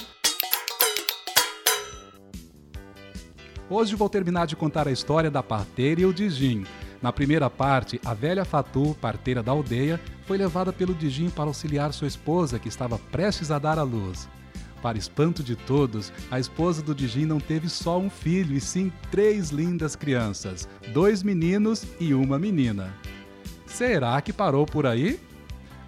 Hoje 3.71 3.95
vou 3.95 4.09
terminar 4.09 4.47
de 4.47 4.55
contar 4.55 4.87
a 4.87 4.91
história 4.91 5.29
da 5.29 5.43
parteira 5.43 6.01
e 6.01 6.05
o 6.05 6.11
Dijin. 6.11 6.65
Na 7.03 7.13
primeira 7.13 7.51
parte, 7.51 8.01
a 8.03 8.15
velha 8.15 8.43
Fatu, 8.43 8.97
parteira 8.99 9.43
da 9.43 9.51
aldeia, 9.51 10.01
foi 10.25 10.39
levada 10.39 10.73
pelo 10.73 10.95
Dijin 10.95 11.29
para 11.29 11.45
auxiliar 11.45 11.93
sua 11.93 12.07
esposa, 12.07 12.57
que 12.57 12.67
estava 12.67 12.97
prestes 12.97 13.51
a 13.51 13.59
dar 13.59 13.77
à 13.77 13.83
luz. 13.83 14.27
Para 14.81 14.97
espanto 14.97 15.43
de 15.43 15.55
todos, 15.55 16.11
a 16.31 16.39
esposa 16.39 16.81
do 16.81 16.95
Dijin 16.95 17.27
não 17.27 17.39
teve 17.39 17.69
só 17.69 17.99
um 17.99 18.09
filho, 18.09 18.55
e 18.55 18.59
sim 18.59 18.91
três 19.11 19.51
lindas 19.51 19.95
crianças, 19.95 20.67
dois 20.91 21.21
meninos 21.21 21.85
e 21.99 22.11
uma 22.11 22.39
menina. 22.39 22.91
Será 23.67 24.19
que 24.19 24.33
parou 24.33 24.65
por 24.65 24.87
aí? 24.87 25.19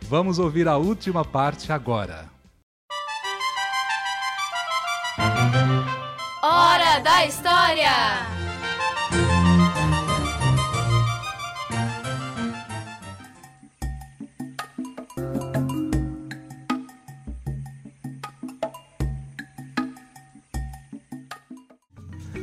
Vamos 0.04 0.38
ouvir 0.38 0.68
a 0.68 0.78
última 0.78 1.26
parte 1.26 1.72
agora. 1.72 2.30
Da 7.00 7.26
História! 7.26 7.90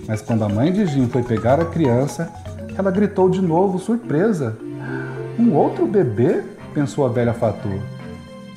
Mas 0.09 0.23
quando 0.23 0.45
a 0.45 0.49
mãe 0.49 0.73
de 0.73 0.87
Jim 0.87 1.07
foi 1.09 1.23
pegar 1.23 1.61
a 1.61 1.67
criança, 1.67 2.33
ela 2.75 2.91
gritou 2.91 3.29
de 3.29 3.43
novo, 3.43 3.79
surpresa. 3.79 4.57
Um 5.39 5.55
outro 5.55 5.87
bebê? 5.87 6.43
pensou 6.73 7.05
a 7.05 7.09
velha 7.11 7.35
Fatu. 7.35 7.69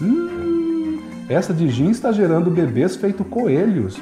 Hum, 0.01 1.01
essa 1.27 1.53
de 1.53 1.67
Jim 1.69 1.89
está 1.89 2.11
gerando 2.13 2.49
bebês 2.49 2.95
feito 2.95 3.25
coelhos. 3.25 3.99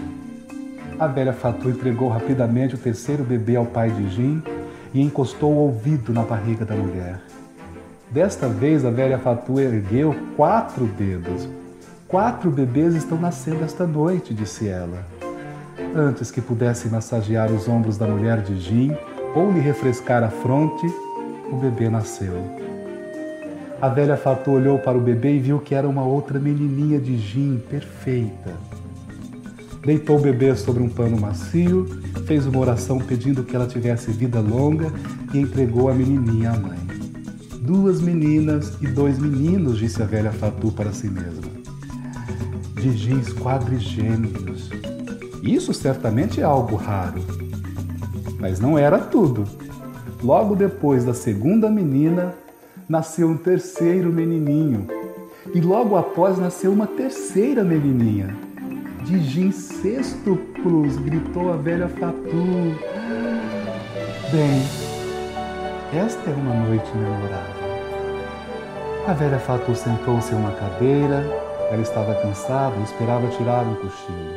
A 1.00 1.08
velha 1.08 1.32
Fatu 1.32 1.70
entregou 1.70 2.10
rapidamente 2.10 2.76
o 2.76 2.78
terceiro 2.78 3.24
bebê 3.24 3.56
ao 3.56 3.66
pai 3.66 3.90
de 3.90 4.10
Jim 4.10 4.44
e 4.94 5.02
encostou 5.02 5.54
o 5.54 5.60
ouvido 5.60 6.12
na 6.12 6.24
barriga 6.24 6.66
da 6.66 6.76
mulher. 6.76 7.22
Desta 8.12 8.50
vez 8.50 8.84
a 8.84 8.90
velha 8.90 9.18
Fatu 9.18 9.62
ergueu 9.62 10.14
quatro 10.36 10.86
dedos. 10.86 11.48
Quatro 12.06 12.52
bebês 12.52 12.96
estão 12.96 13.18
nascendo 13.18 13.64
esta 13.64 13.88
noite, 13.88 14.34
disse 14.34 14.68
ela. 14.68 15.06
Antes 15.96 16.32
que 16.32 16.42
pudesse 16.42 16.90
massagear 16.90 17.50
os 17.50 17.70
ombros 17.70 17.98
da 17.98 18.06
mulher 18.06 18.42
de 18.42 18.60
Jim 18.60 18.94
ou 19.34 19.54
lhe 19.54 19.62
refrescar 19.62 20.22
a 20.22 20.30
fronte, 20.30 20.86
o 21.50 21.56
bebê 21.56 21.88
nasceu. 21.88 22.34
A 23.82 23.88
velha 23.88 24.18
Fatu 24.18 24.52
olhou 24.52 24.78
para 24.80 24.98
o 24.98 25.02
bebê 25.02 25.36
e 25.36 25.40
viu 25.40 25.60
que 25.60 25.74
era 25.74 25.88
uma 25.88 26.04
outra 26.04 26.38
menininha 26.38 27.00
de 27.00 27.18
Jim, 27.18 27.64
perfeita. 27.70 28.52
Deitou 29.82 30.18
o 30.18 30.22
bebê 30.22 30.56
sobre 30.56 30.84
um 30.84 30.89
pano 30.89 31.20
macio, 31.20 31.86
fez 32.26 32.46
uma 32.46 32.60
oração 32.60 33.00
pedindo 33.00 33.44
que 33.44 33.56
ela 33.56 33.65
tivesse 33.65 34.12
vida 34.12 34.39
longa 34.39 34.92
e 35.34 35.39
entregou 35.39 35.89
a 35.89 35.94
menininha 35.94 36.52
à 36.52 36.58
mãe. 36.58 36.78
Duas 37.62 38.02
meninas 38.02 38.78
e 38.82 38.88
dois 38.88 39.18
meninos, 39.18 39.78
disse 39.78 40.02
a 40.02 40.06
velha 40.06 40.32
Fatu 40.32 40.72
para 40.72 40.92
si 40.92 41.08
mesma. 41.10 41.50
De 42.76 42.96
Jims 42.96 43.32
quadrigêmeos. 43.34 44.70
Isso 45.42 45.74
certamente 45.74 46.42
é 46.42 46.44
algo 46.44 46.76
raro. 46.76 47.22
Mas 48.39 48.60
não 48.60 48.78
era 48.78 49.00
tudo. 49.00 49.46
Logo 50.22 50.56
depois 50.56 51.06
da 51.06 51.13
segunda 51.13 51.70
menina, 51.70 52.34
nasceu 52.88 53.30
um 53.30 53.38
terceiro 53.38 54.12
menininho. 54.12 54.88
E 55.54 55.62
logo 55.62 55.96
após 55.96 56.38
nasceu 56.38 56.72
uma 56.72 56.88
terceira 56.88 57.63
menininha. 57.63 58.49
De 59.10 59.19
Jim 59.24 59.52
sextuplos, 59.52 60.98
gritou 60.98 61.52
a 61.52 61.58
velha 61.58 61.89
Fatu. 61.89 62.76
Bem, 64.32 64.62
esta 66.00 66.30
é 66.30 66.34
uma 66.36 66.54
noite 66.54 66.88
memorável. 66.95 67.69
A 69.08 69.13
velha 69.13 69.39
Fatu 69.39 69.74
sentou-se 69.76 70.32
em 70.32 70.38
uma 70.38 70.52
cadeira, 70.52 71.24
ela 71.72 71.82
estava 71.82 72.22
cansada 72.22 72.76
e 72.78 72.84
esperava 72.84 73.28
tirar 73.30 73.65
um 73.65 73.74
cochilo. 73.78 74.30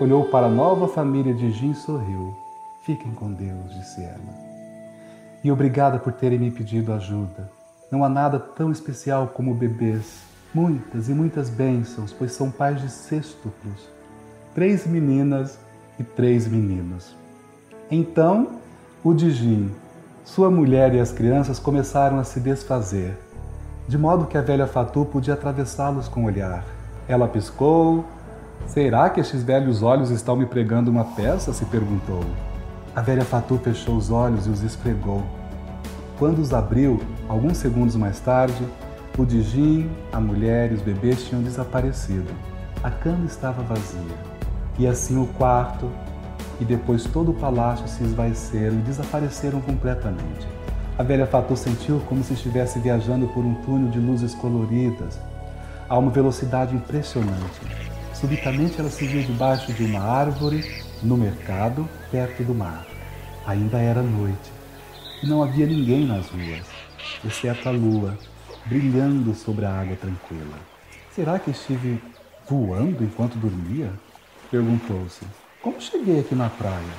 Olhou 0.00 0.24
para 0.24 0.46
a 0.46 0.50
nova 0.50 0.88
família 0.88 1.32
de 1.32 1.52
Jim 1.52 1.70
e 1.70 1.76
sorriu. 1.76 2.36
Fiquem 2.84 3.12
com 3.12 3.32
Deus, 3.32 3.72
disse 3.72 4.02
ela. 4.02 4.34
E 5.44 5.52
obrigada 5.52 6.00
por 6.00 6.12
terem 6.12 6.40
me 6.40 6.50
pedido 6.50 6.92
ajuda. 6.92 7.48
Não 7.88 8.02
há 8.02 8.08
nada 8.08 8.40
tão 8.40 8.72
especial 8.72 9.28
como 9.28 9.54
bebês. 9.54 10.24
Muitas 10.52 11.08
e 11.08 11.14
muitas 11.14 11.48
bênçãos, 11.48 12.12
pois 12.12 12.32
são 12.32 12.50
pais 12.50 12.80
de 12.80 12.90
sextuplos. 12.90 13.91
Três 14.54 14.86
meninas 14.86 15.58
e 15.98 16.04
três 16.04 16.46
meninos. 16.46 17.16
Então, 17.90 18.48
o 19.02 19.14
Dijin, 19.14 19.70
sua 20.24 20.50
mulher 20.50 20.94
e 20.94 21.00
as 21.00 21.10
crianças 21.10 21.58
começaram 21.58 22.18
a 22.18 22.24
se 22.24 22.38
desfazer, 22.38 23.16
de 23.88 23.96
modo 23.96 24.26
que 24.26 24.36
a 24.36 24.42
velha 24.42 24.66
Fatu 24.66 25.06
podia 25.06 25.32
atravessá-los 25.32 26.06
com 26.06 26.24
o 26.24 26.26
olhar. 26.26 26.64
Ela 27.08 27.26
piscou. 27.26 28.04
Será 28.66 29.08
que 29.08 29.20
estes 29.20 29.42
velhos 29.42 29.82
olhos 29.82 30.10
estão 30.10 30.36
me 30.36 30.44
pregando 30.44 30.90
uma 30.90 31.04
peça? 31.04 31.52
se 31.54 31.64
perguntou. 31.64 32.22
A 32.94 33.00
velha 33.00 33.24
Fatu 33.24 33.56
fechou 33.56 33.96
os 33.96 34.10
olhos 34.10 34.46
e 34.46 34.50
os 34.50 34.62
esfregou. 34.62 35.22
Quando 36.18 36.40
os 36.40 36.52
abriu, 36.52 37.00
alguns 37.26 37.56
segundos 37.56 37.96
mais 37.96 38.20
tarde, 38.20 38.68
o 39.16 39.24
Dijin, 39.24 39.90
a 40.12 40.20
mulher 40.20 40.70
e 40.70 40.74
os 40.74 40.82
bebês 40.82 41.24
tinham 41.24 41.42
desaparecido. 41.42 42.30
A 42.84 42.90
cama 42.90 43.24
estava 43.24 43.62
vazia. 43.62 44.31
E 44.78 44.86
assim 44.86 45.20
o 45.20 45.26
quarto 45.26 45.90
e 46.60 46.64
depois 46.64 47.04
todo 47.04 47.32
o 47.32 47.34
palácio 47.34 47.86
se 47.88 48.02
esvaeceram 48.04 48.76
e 48.76 48.82
desapareceram 48.82 49.60
completamente. 49.60 50.46
A 50.98 51.02
velha 51.02 51.26
Fatu 51.26 51.56
sentiu 51.56 52.00
como 52.08 52.22
se 52.22 52.34
estivesse 52.34 52.78
viajando 52.78 53.26
por 53.28 53.44
um 53.44 53.54
túnel 53.62 53.90
de 53.90 53.98
luzes 53.98 54.34
coloridas, 54.34 55.18
a 55.88 55.98
uma 55.98 56.10
velocidade 56.10 56.74
impressionante. 56.74 57.60
Subitamente 58.14 58.78
ela 58.78 58.90
se 58.90 59.06
viu 59.06 59.22
debaixo 59.22 59.72
de 59.72 59.84
uma 59.84 60.00
árvore, 60.00 60.64
no 61.02 61.16
mercado, 61.16 61.88
perto 62.10 62.44
do 62.44 62.54
mar. 62.54 62.86
Ainda 63.46 63.78
era 63.78 64.02
noite 64.02 64.52
e 65.22 65.26
não 65.26 65.42
havia 65.42 65.66
ninguém 65.66 66.06
nas 66.06 66.28
ruas, 66.28 66.66
exceto 67.24 67.68
a 67.68 67.72
lua, 67.72 68.16
brilhando 68.66 69.34
sobre 69.34 69.64
a 69.64 69.72
água 69.72 69.96
tranquila. 69.96 70.56
Será 71.10 71.38
que 71.38 71.50
estive 71.50 72.02
voando 72.48 73.02
enquanto 73.02 73.36
dormia? 73.36 73.90
Perguntou-se. 74.52 75.24
Como 75.62 75.80
cheguei 75.80 76.20
aqui 76.20 76.34
na 76.34 76.50
praia? 76.50 76.92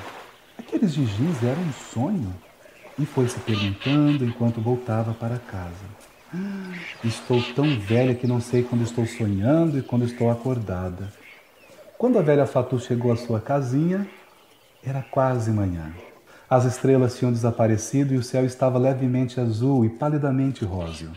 Aqueles 0.58 0.92
gigis 0.92 1.44
eram 1.44 1.62
um 1.62 1.72
sonho? 1.72 2.34
E 2.98 3.06
foi 3.06 3.28
se 3.28 3.40
perguntando 3.42 4.26
enquanto 4.26 4.60
voltava 4.60 5.14
para 5.14 5.38
casa. 5.38 5.86
Ah, 6.34 6.74
estou 7.04 7.40
tão 7.54 7.80
velha 7.80 8.16
que 8.16 8.26
não 8.26 8.42
sei 8.42 8.64
quando 8.64 8.84
estou 8.84 9.06
sonhando 9.06 9.78
e 9.78 9.84
quando 9.84 10.04
estou 10.04 10.32
acordada. 10.32 11.14
Quando 11.96 12.18
a 12.18 12.24
velha 12.24 12.48
Fatu 12.48 12.80
chegou 12.80 13.12
à 13.12 13.16
sua 13.16 13.40
casinha, 13.40 14.08
era 14.84 15.04
quase 15.04 15.52
manhã. 15.52 15.94
As 16.50 16.66
estrelas 16.66 17.20
tinham 17.20 17.32
desaparecido 17.32 18.16
e 18.16 18.18
o 18.18 18.24
céu 18.24 18.44
estava 18.44 18.80
levemente 18.80 19.40
azul 19.40 19.86
e 19.86 19.90
palidamente 19.90 20.66
róseo. 20.66 21.12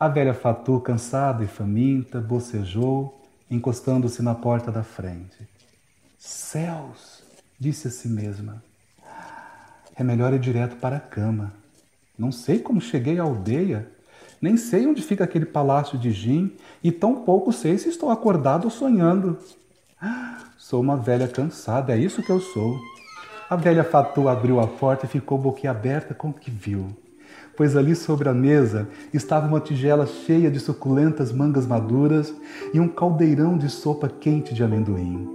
A 0.00 0.08
velha 0.08 0.34
Fatu, 0.34 0.80
cansada 0.80 1.44
e 1.44 1.46
faminta, 1.46 2.20
bocejou, 2.20 3.23
encostando-se 3.54 4.22
na 4.22 4.34
porta 4.34 4.70
da 4.70 4.82
frente. 4.82 5.48
Céus! 6.18 7.22
disse 7.58 7.88
a 7.88 7.90
si 7.90 8.08
mesma. 8.08 8.62
É 9.96 10.02
melhor 10.02 10.32
ir 10.32 10.40
direto 10.40 10.76
para 10.76 10.96
a 10.96 11.00
cama. 11.00 11.54
Não 12.18 12.32
sei 12.32 12.58
como 12.58 12.80
cheguei 12.80 13.18
à 13.18 13.22
aldeia, 13.22 13.88
nem 14.40 14.56
sei 14.56 14.86
onde 14.86 15.02
fica 15.02 15.24
aquele 15.24 15.46
palácio 15.46 15.98
de 15.98 16.10
Jim, 16.10 16.52
e 16.82 16.92
tão 16.92 17.24
pouco 17.24 17.52
sei 17.52 17.78
se 17.78 17.88
estou 17.88 18.10
acordado 18.10 18.64
ou 18.64 18.70
sonhando. 18.70 19.38
Sou 20.58 20.80
uma 20.80 20.96
velha 20.96 21.28
cansada, 21.28 21.94
é 21.94 21.98
isso 21.98 22.22
que 22.22 22.30
eu 22.30 22.40
sou. 22.40 22.78
A 23.48 23.56
velha 23.56 23.84
Fatu 23.84 24.28
abriu 24.28 24.60
a 24.60 24.66
porta 24.66 25.06
e 25.06 25.08
ficou 25.08 25.38
boquiaberta 25.38 26.14
com 26.14 26.30
o 26.30 26.32
que 26.32 26.50
viu, 26.50 26.88
pois 27.56 27.76
ali 27.76 27.94
sobre 27.94 28.28
a 28.28 28.34
mesa 28.34 28.88
estava 29.12 29.46
uma 29.46 29.60
tigela 29.60 30.06
cheia 30.06 30.50
de 30.50 30.60
suculentas 30.60 31.32
mangas 31.32 31.66
maduras 31.66 32.34
e 32.72 32.80
um 32.80 32.88
caldeirão 32.88 33.56
de 33.56 33.68
sopa 33.68 34.08
quente 34.08 34.54
de 34.54 34.62
amendoim. 34.62 35.28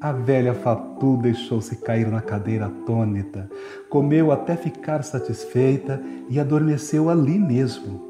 A 0.00 0.12
velha 0.12 0.54
Fatu 0.54 1.16
deixou-se 1.16 1.74
cair 1.76 2.06
na 2.06 2.20
cadeira 2.20 2.66
atônita, 2.66 3.50
comeu 3.90 4.30
até 4.30 4.56
ficar 4.56 5.02
satisfeita 5.02 6.00
e 6.28 6.38
adormeceu 6.38 7.10
ali 7.10 7.36
mesmo. 7.36 8.06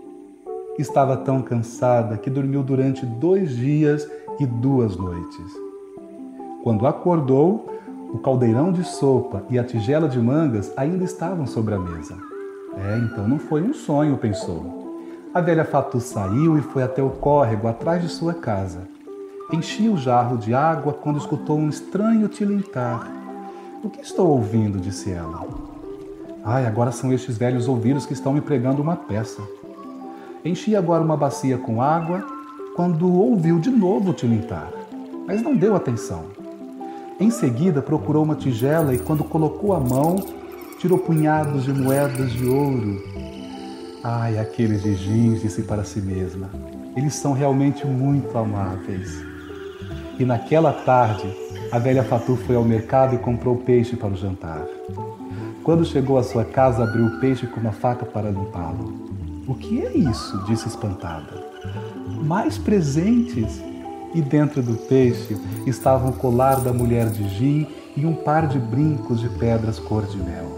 Estava 0.78 1.16
tão 1.16 1.40
cansada 1.40 2.18
que 2.18 2.28
dormiu 2.28 2.62
durante 2.62 3.06
dois 3.06 3.56
dias 3.56 4.08
e 4.38 4.44
duas 4.44 4.96
noites. 4.96 5.52
Quando 6.62 6.86
acordou, 6.86 7.66
o 8.12 8.18
caldeirão 8.18 8.70
de 8.70 8.84
sopa 8.84 9.42
e 9.48 9.58
a 9.58 9.64
tigela 9.64 10.08
de 10.08 10.18
mangas 10.18 10.70
ainda 10.76 11.04
estavam 11.04 11.46
sobre 11.46 11.74
a 11.74 11.78
mesa. 11.78 12.27
É, 12.84 12.98
então 12.98 13.26
não 13.26 13.38
foi 13.38 13.62
um 13.62 13.74
sonho, 13.74 14.16
pensou. 14.16 14.78
A 15.34 15.40
velha 15.40 15.64
Fatu 15.64 16.00
saiu 16.00 16.56
e 16.56 16.62
foi 16.62 16.82
até 16.82 17.02
o 17.02 17.10
córrego 17.10 17.68
atrás 17.68 18.00
de 18.00 18.08
sua 18.08 18.32
casa. 18.32 18.88
Enchia 19.52 19.90
o 19.90 19.96
jarro 19.96 20.38
de 20.38 20.54
água 20.54 20.92
quando 20.92 21.18
escutou 21.18 21.58
um 21.58 21.68
estranho 21.68 22.28
tilintar. 22.28 23.10
O 23.82 23.90
que 23.90 24.00
estou 24.00 24.28
ouvindo? 24.28 24.78
disse 24.78 25.10
ela. 25.10 25.46
Ai, 26.44 26.66
agora 26.66 26.92
são 26.92 27.12
estes 27.12 27.36
velhos 27.36 27.68
ouvidos 27.68 28.06
que 28.06 28.12
estão 28.12 28.32
me 28.32 28.40
pregando 28.40 28.80
uma 28.80 28.96
peça. 28.96 29.42
Enchi 30.44 30.76
agora 30.76 31.02
uma 31.02 31.16
bacia 31.16 31.58
com 31.58 31.82
água 31.82 32.24
quando 32.76 33.12
ouviu 33.12 33.58
de 33.58 33.70
novo 33.70 34.10
o 34.10 34.14
tilintar, 34.14 34.70
mas 35.26 35.42
não 35.42 35.56
deu 35.56 35.74
atenção. 35.74 36.26
Em 37.18 37.30
seguida, 37.30 37.82
procurou 37.82 38.22
uma 38.22 38.36
tigela 38.36 38.94
e, 38.94 38.98
quando 38.98 39.24
colocou 39.24 39.74
a 39.74 39.80
mão, 39.80 40.16
tirou 40.78 40.98
punhados 40.98 41.64
de 41.64 41.72
moedas 41.72 42.32
de 42.32 42.46
ouro. 42.46 43.02
Ai, 44.02 44.38
aqueles 44.38 44.82
jejins, 44.82 45.42
disse 45.42 45.62
para 45.62 45.82
si 45.82 46.00
mesma, 46.00 46.48
eles 46.96 47.14
são 47.14 47.32
realmente 47.32 47.84
muito 47.86 48.36
amáveis. 48.38 49.20
E 50.18 50.24
naquela 50.24 50.72
tarde, 50.72 51.28
a 51.72 51.78
velha 51.78 52.04
Fatu 52.04 52.36
foi 52.36 52.54
ao 52.54 52.64
mercado 52.64 53.14
e 53.14 53.18
comprou 53.18 53.56
peixe 53.56 53.96
para 53.96 54.08
o 54.08 54.16
jantar. 54.16 54.64
Quando 55.64 55.84
chegou 55.84 56.16
à 56.16 56.22
sua 56.22 56.44
casa, 56.44 56.84
abriu 56.84 57.06
o 57.06 57.20
peixe 57.20 57.46
com 57.46 57.60
uma 57.60 57.72
faca 57.72 58.06
para 58.06 58.30
limpá-lo. 58.30 58.94
O 59.46 59.54
que 59.54 59.84
é 59.84 59.96
isso? 59.96 60.44
disse 60.46 60.68
espantada. 60.68 61.44
Mais 62.22 62.56
presentes, 62.56 63.62
e 64.14 64.22
dentro 64.22 64.62
do 64.62 64.74
peixe 64.74 65.36
estava 65.66 66.08
um 66.08 66.12
colar 66.12 66.60
da 66.60 66.72
mulher 66.72 67.10
de 67.10 67.28
Jim 67.28 67.66
e 67.96 68.06
um 68.06 68.14
par 68.14 68.46
de 68.46 68.58
brincos 68.58 69.20
de 69.20 69.28
pedras 69.28 69.78
cor 69.78 70.06
de 70.06 70.16
mel. 70.16 70.57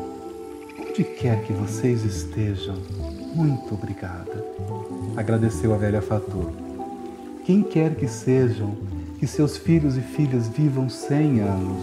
Onde 1.00 1.08
quer 1.12 1.42
que 1.44 1.52
vocês 1.54 2.04
estejam, 2.04 2.76
muito 3.34 3.72
obrigada. 3.72 4.44
Agradeceu 5.16 5.72
a 5.72 5.78
velha 5.78 6.02
Fatu. 6.02 6.50
Quem 7.42 7.62
quer 7.62 7.94
que 7.94 8.06
sejam, 8.06 8.76
que 9.18 9.26
seus 9.26 9.56
filhos 9.56 9.96
e 9.96 10.02
filhas 10.02 10.46
vivam 10.46 10.90
cem 10.90 11.40
anos. 11.40 11.80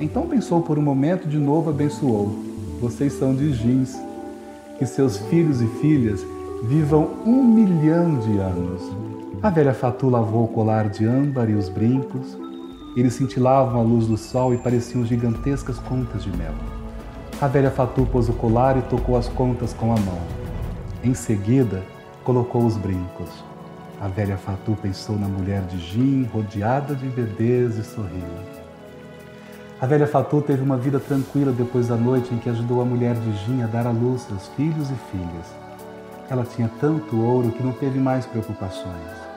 Então 0.00 0.26
pensou 0.26 0.62
por 0.62 0.78
um 0.78 0.82
momento 0.82 1.28
de 1.28 1.36
novo 1.36 1.68
abençoou. 1.68 2.42
Vocês 2.80 3.12
são 3.12 3.36
de 3.36 3.52
Jins. 3.52 3.94
Que 4.78 4.86
seus 4.86 5.18
filhos 5.18 5.60
e 5.60 5.66
filhas 5.82 6.24
vivam 6.64 7.06
um 7.26 7.44
milhão 7.44 8.18
de 8.18 8.38
anos. 8.38 8.82
A 9.42 9.50
velha 9.50 9.74
Fatu 9.74 10.08
lavou 10.08 10.44
o 10.44 10.48
colar 10.48 10.88
de 10.88 11.04
âmbar 11.04 11.50
e 11.50 11.54
os 11.54 11.68
brincos. 11.68 12.34
Eles 12.96 13.12
cintilavam 13.12 13.78
à 13.78 13.84
luz 13.84 14.06
do 14.06 14.16
sol 14.16 14.54
e 14.54 14.56
pareciam 14.56 15.04
gigantescas 15.04 15.78
contas 15.80 16.24
de 16.24 16.34
mel. 16.34 16.79
A 17.40 17.46
velha 17.46 17.70
Fatu 17.70 18.04
pôs 18.04 18.28
o 18.28 18.34
colar 18.34 18.76
e 18.76 18.82
tocou 18.82 19.16
as 19.16 19.26
contas 19.26 19.72
com 19.72 19.92
a 19.92 19.98
mão. 19.98 20.18
Em 21.02 21.14
seguida, 21.14 21.82
colocou 22.22 22.66
os 22.66 22.76
brincos. 22.76 23.30
A 23.98 24.08
velha 24.08 24.36
Fatu 24.36 24.76
pensou 24.82 25.18
na 25.18 25.26
mulher 25.26 25.62
de 25.62 25.78
Jim, 25.78 26.28
rodeada 26.32 26.94
de 26.94 27.06
bebês, 27.06 27.78
e 27.78 27.82
sorriu. 27.82 28.28
A 29.80 29.86
velha 29.86 30.06
Fatu 30.06 30.42
teve 30.42 30.62
uma 30.62 30.76
vida 30.76 31.00
tranquila 31.00 31.50
depois 31.50 31.88
da 31.88 31.96
noite 31.96 32.34
em 32.34 32.36
que 32.36 32.50
ajudou 32.50 32.82
a 32.82 32.84
mulher 32.84 33.14
de 33.14 33.32
Jim 33.38 33.62
a 33.62 33.66
dar 33.66 33.86
à 33.86 33.90
luz 33.90 34.20
seus 34.20 34.48
filhos 34.48 34.90
e 34.90 34.94
filhas. 35.10 35.46
Ela 36.28 36.44
tinha 36.44 36.70
tanto 36.78 37.18
ouro 37.18 37.52
que 37.52 37.62
não 37.62 37.72
teve 37.72 37.98
mais 37.98 38.26
preocupações 38.26 39.30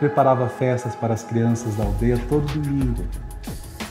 preparava 0.00 0.48
festas 0.48 0.96
para 0.96 1.12
as 1.12 1.22
crianças 1.22 1.76
da 1.76 1.84
aldeia 1.84 2.18
todo 2.26 2.46
domingo 2.58 3.04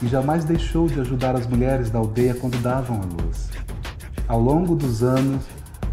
e 0.02 0.08
jamais 0.08 0.44
deixou 0.44 0.88
de 0.88 1.00
ajudar 1.00 1.36
as 1.36 1.46
mulheres 1.48 1.90
da 1.90 2.00
aldeia 2.00 2.34
quando 2.34 2.62
davam 2.62 3.02
a 3.02 3.24
luz. 3.24 3.50
Ao 4.28 4.40
longo 4.40 4.76
dos 4.76 5.04
anos, 5.04 5.44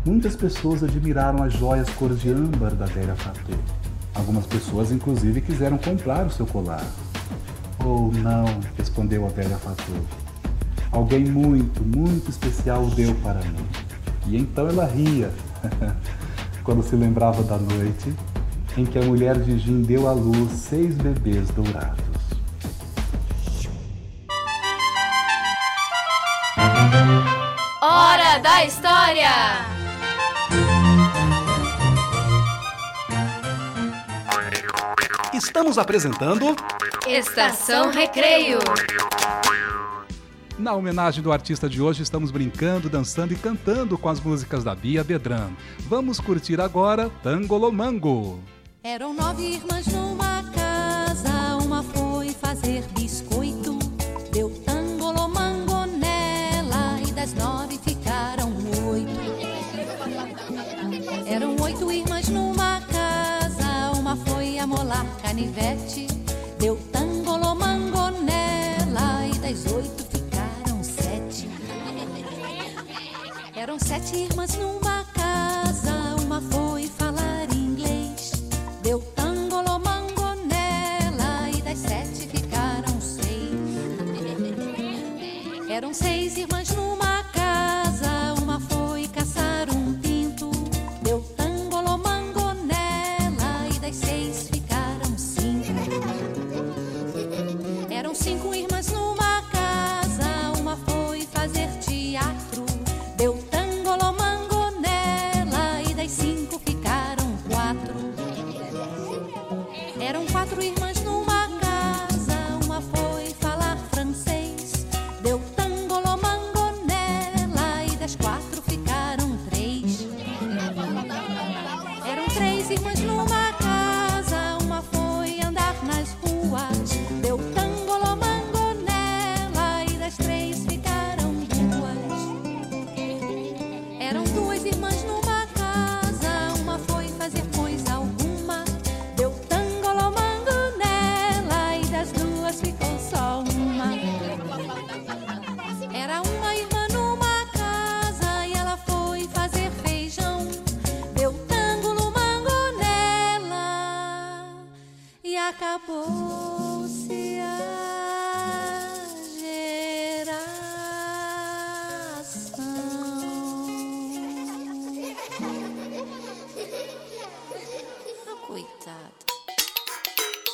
muitas 0.05 0.37
pessoas 0.37 0.85
admiraram 0.85 1.43
as 1.43 1.55
joias 1.55 1.89
cor 1.91 2.15
de 2.15 2.31
âmbar 2.31 2.75
da 2.75 2.87
velha 2.87 3.17
Fatu. 3.17 3.53
Algumas 4.15 4.47
pessoas, 4.47 4.93
inclusive, 4.93 5.41
quiseram 5.41 5.79
comprar 5.79 6.27
o 6.27 6.31
seu 6.31 6.47
colar. 6.47 6.85
Oh, 7.85 8.11
não, 8.23 8.45
respondeu 8.77 9.27
a 9.27 9.29
velha 9.29 9.57
Fatu. 9.57 9.93
Alguém 10.93 11.25
muito, 11.25 11.83
muito 11.83 12.31
especial 12.31 12.85
o 12.85 12.91
deu 12.91 13.15
para 13.17 13.41
mim. 13.41 13.67
E 14.27 14.37
então 14.37 14.69
ela 14.69 14.87
ria 14.87 15.31
quando 16.65 16.83
se 16.83 16.97
lembrava 16.97 17.43
da 17.43 17.59
noite 17.59 18.13
em 18.77 18.85
que 18.85 18.99
a 18.99 19.03
mulher 19.03 19.39
de 19.39 19.59
Jim 19.59 19.83
deu 19.83 20.09
à 20.09 20.13
luz 20.13 20.53
seis 20.53 20.95
bebês 20.97 21.49
dourados. 21.51 22.16
Da 28.57 28.65
História! 28.65 29.29
Estamos 35.35 35.77
apresentando 35.77 36.57
Estação 37.07 37.91
Recreio. 37.91 38.59
Na 40.59 40.73
homenagem 40.73 41.23
do 41.23 41.31
artista 41.31 41.69
de 41.69 41.83
hoje, 41.83 42.03
estamos 42.03 42.31
brincando, 42.31 42.89
dançando 42.89 43.35
e 43.35 43.37
cantando 43.37 43.99
com 43.99 44.09
as 44.09 44.21
músicas 44.21 44.65
da 44.65 44.75
Bia 44.75 45.05
Bedran. 45.05 45.51
Vamos 45.81 46.19
curtir 46.19 46.59
agora 46.59 47.11
Tangolomango. 47.23 48.41
Eram 48.83 49.13
nove 49.13 49.43
irmãs 49.43 49.87
numa 49.89 50.43
casa, 50.55 51.57
uma 51.63 51.83
foi 51.83 52.31
fazer 52.31 52.83
biscoito, 52.99 53.37
Eram 74.07 74.15
sete 74.15 74.17
irmãs 74.19 74.86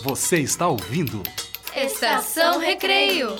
Você 0.02 0.40
está 0.40 0.66
ouvindo? 0.66 1.22
Estação 1.76 2.58
Recreio. 2.58 3.36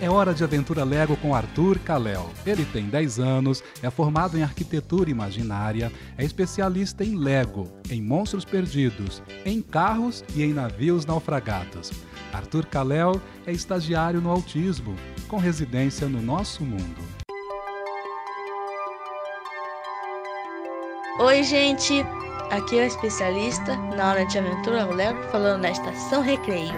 É 0.00 0.08
hora 0.08 0.32
de 0.32 0.44
aventura 0.44 0.84
Lego 0.84 1.16
com 1.16 1.34
Arthur 1.34 1.80
Kalel. 1.80 2.30
Ele 2.46 2.64
tem 2.64 2.84
10 2.84 3.18
anos, 3.18 3.64
é 3.82 3.90
formado 3.90 4.38
em 4.38 4.44
arquitetura 4.44 5.10
imaginária, 5.10 5.90
é 6.16 6.24
especialista 6.24 7.02
em 7.02 7.16
Lego, 7.16 7.68
em 7.90 8.00
monstros 8.00 8.44
perdidos, 8.44 9.20
em 9.44 9.60
carros 9.60 10.22
e 10.36 10.44
em 10.44 10.52
navios 10.52 11.04
naufragados. 11.04 11.90
Arthur 12.32 12.66
Kalel 12.66 13.20
é 13.44 13.50
estagiário 13.50 14.20
no 14.20 14.30
autismo, 14.30 14.94
com 15.26 15.38
residência 15.38 16.06
no 16.06 16.22
nosso 16.22 16.62
mundo. 16.62 17.02
Oi, 21.18 21.42
gente! 21.42 22.04
Aqui 22.54 22.78
é 22.78 22.84
o 22.84 22.86
especialista 22.86 23.76
na 23.96 24.10
hora 24.10 24.24
de 24.26 24.38
aventura 24.38 24.84
ao 24.84 24.92
Lego 24.92 25.20
falando 25.32 25.62
na 25.62 25.72
estação 25.72 26.22
Recreio. 26.22 26.72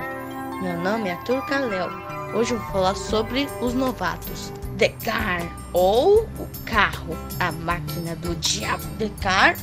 Meu 0.62 0.80
nome 0.80 1.10
é 1.10 1.12
Arthur 1.12 1.44
Kalel. 1.44 1.90
Hoje 2.34 2.54
eu 2.54 2.58
vou 2.58 2.72
falar 2.72 2.94
sobre 2.94 3.46
os 3.60 3.74
novatos. 3.74 4.50
The 4.78 4.88
Car, 5.04 5.42
ou 5.74 6.22
o 6.22 6.48
carro, 6.64 7.14
a 7.38 7.52
máquina 7.52 8.16
do 8.16 8.34
diabo. 8.36 8.86
The 8.98 9.10
Car 9.20 9.58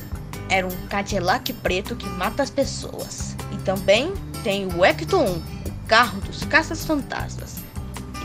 era 0.48 0.64
um 0.64 0.86
Cadillac 0.86 1.52
preto 1.54 1.96
que 1.96 2.08
mata 2.10 2.44
as 2.44 2.50
pessoas. 2.50 3.34
E 3.50 3.56
também 3.64 4.14
tem 4.44 4.68
o 4.68 4.84
Ecto 4.84 5.16
1, 5.16 5.24
o 5.24 5.42
carro 5.88 6.20
dos 6.20 6.44
caças-fantasmas. 6.44 7.56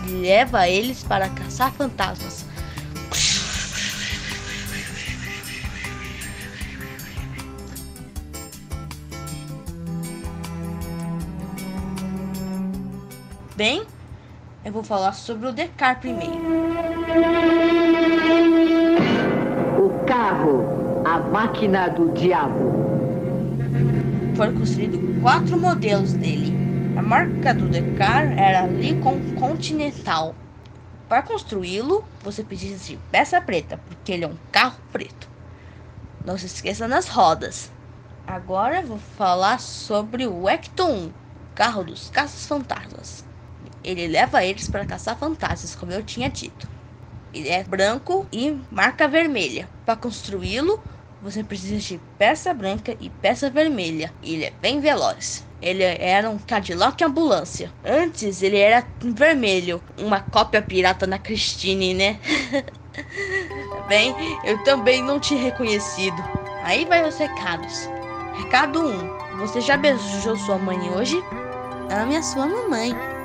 Ele 0.04 0.28
leva 0.28 0.70
eles 0.70 1.04
para 1.04 1.28
caçar 1.30 1.72
fantasmas. 1.72 2.46
Bem, 13.60 13.86
eu 14.64 14.72
vou 14.72 14.86
falar 14.86 15.12
sobre 15.12 15.50
o 15.50 15.52
Decar 15.52 16.00
primeiro. 16.00 16.40
O 19.78 20.06
carro, 20.06 21.04
a 21.06 21.20
máquina 21.20 21.90
do 21.90 22.10
diabo. 22.14 22.72
Foram 24.38 24.54
construídos 24.54 25.02
quatro 25.22 25.60
modelos 25.60 26.14
dele. 26.14 26.54
A 26.98 27.02
marca 27.02 27.54
do 27.54 27.68
Decar 27.68 28.32
era 28.40 28.66
Lincoln 28.66 29.20
Continental. 29.38 30.34
Para 31.10 31.22
construí-lo, 31.22 32.06
você 32.24 32.46
precisa 32.46 32.82
de 32.82 32.96
peça 33.12 33.42
preta, 33.42 33.78
porque 33.90 34.14
ele 34.14 34.24
é 34.24 34.28
um 34.30 34.38
carro 34.54 34.80
preto. 34.90 35.28
Não 36.24 36.38
se 36.38 36.46
esqueça 36.46 36.88
nas 36.88 37.10
rodas. 37.10 37.70
Agora 38.26 38.82
vou 38.82 39.00
falar 39.18 39.60
sobre 39.60 40.26
o 40.26 40.48
Ecto 40.48 40.86
1, 40.86 41.12
carro 41.54 41.84
dos 41.84 42.10
caças-fantasmas. 42.10 43.28
Ele 43.84 44.08
leva 44.08 44.44
eles 44.44 44.68
para 44.68 44.86
caçar 44.86 45.18
fantasmas, 45.18 45.76
como 45.76 45.92
eu 45.92 46.04
tinha 46.04 46.30
dito. 46.30 46.70
Ele 47.34 47.50
é 47.50 47.64
branco 47.64 48.28
e 48.32 48.60
marca 48.70 49.08
vermelha. 49.08 49.70
Para 49.86 49.96
construí-lo, 49.96 50.84
você 51.22 51.44
precisa 51.44 51.78
de 51.78 52.00
peça 52.18 52.54
branca 52.54 52.96
e 53.00 53.10
peça 53.10 53.50
vermelha. 53.50 54.14
Ele 54.22 54.46
é 54.46 54.52
bem 54.62 54.80
veloz. 54.80 55.48
Ele 55.62 55.84
era 55.84 56.30
um 56.30 56.40
Cadillac 56.40 57.04
ambulância. 57.04 57.74
Antes 57.84 58.42
ele 58.42 58.58
era 58.58 58.88
vermelho, 59.04 59.84
uma 59.98 60.22
cópia 60.22 60.62
pirata 60.62 61.06
na 61.06 61.20
Christine, 61.20 61.94
né? 61.94 62.20
bem, 63.88 64.16
eu 64.46 64.64
também 64.64 65.04
não 65.04 65.20
tinha 65.20 65.42
reconhecido. 65.42 66.24
Aí 66.64 66.86
vai 66.86 67.06
os 67.08 67.18
recados. 67.18 67.90
Recado 68.34 68.82
1. 68.82 69.38
Você 69.40 69.62
já 69.62 69.76
beijou 69.76 70.38
sua 70.38 70.58
mãe 70.58 70.90
hoje? 70.90 71.22
Ame 71.90 72.16
a 72.16 72.24
sua 72.24 72.48
mamãe. 72.48 73.19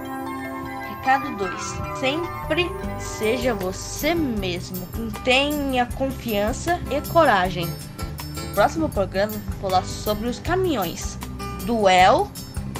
Recado 1.05 1.37
2. 1.37 1.53
Sempre 2.01 2.71
seja 2.99 3.55
você 3.55 4.15
mesmo. 4.15 4.89
Tenha 5.23 5.85
confiança 5.85 6.81
e 6.91 6.99
coragem. 7.11 7.67
No 7.67 8.55
próximo 8.55 8.89
programa 8.89 9.33
vou 9.33 9.71
falar 9.71 9.85
sobre 9.85 10.29
os 10.29 10.39
caminhões. 10.39 11.19
Duel, 11.67 12.31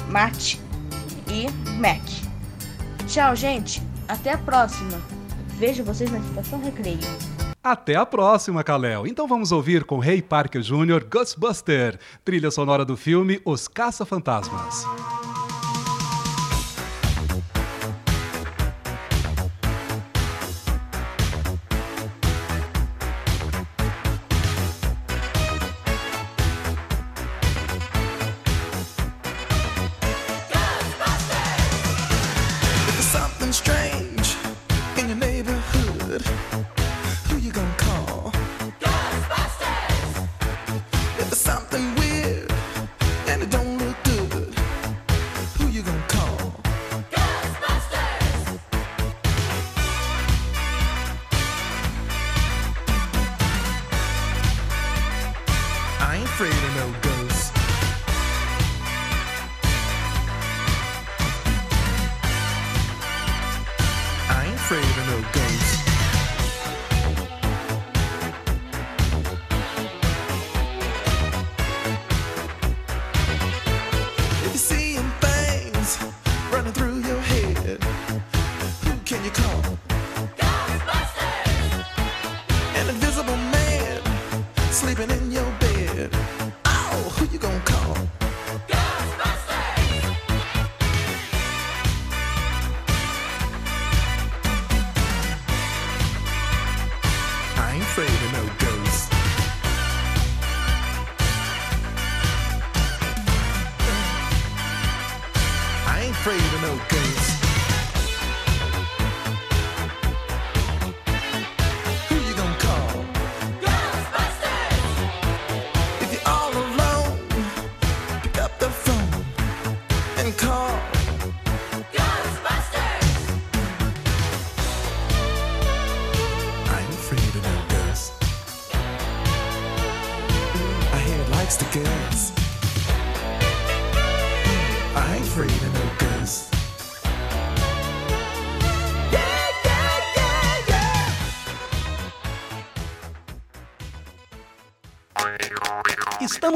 Mate 0.09 0.59
e 1.27 1.51
Mac. 1.79 2.01
Tchau, 3.05 3.35
gente. 3.35 3.83
Até 4.07 4.31
a 4.31 4.39
próxima. 4.39 4.99
Vejo 5.59 5.83
vocês 5.83 6.09
na 6.09 6.17
Estação 6.17 6.59
Recreio. 6.59 6.97
Até 7.63 7.95
a 7.95 8.07
próxima, 8.07 8.63
Kalel. 8.63 9.05
Então 9.05 9.27
vamos 9.27 9.51
ouvir 9.51 9.83
com 9.83 9.99
Ray 9.99 10.23
Parker 10.23 10.63
Jr. 10.63 11.05
Ghostbuster, 11.07 11.99
trilha 12.23 12.49
sonora 12.49 12.83
do 12.83 12.97
filme 12.97 13.39
Os 13.45 13.67
Caça-Fantasmas. 13.67 14.83
strength. 33.55 33.84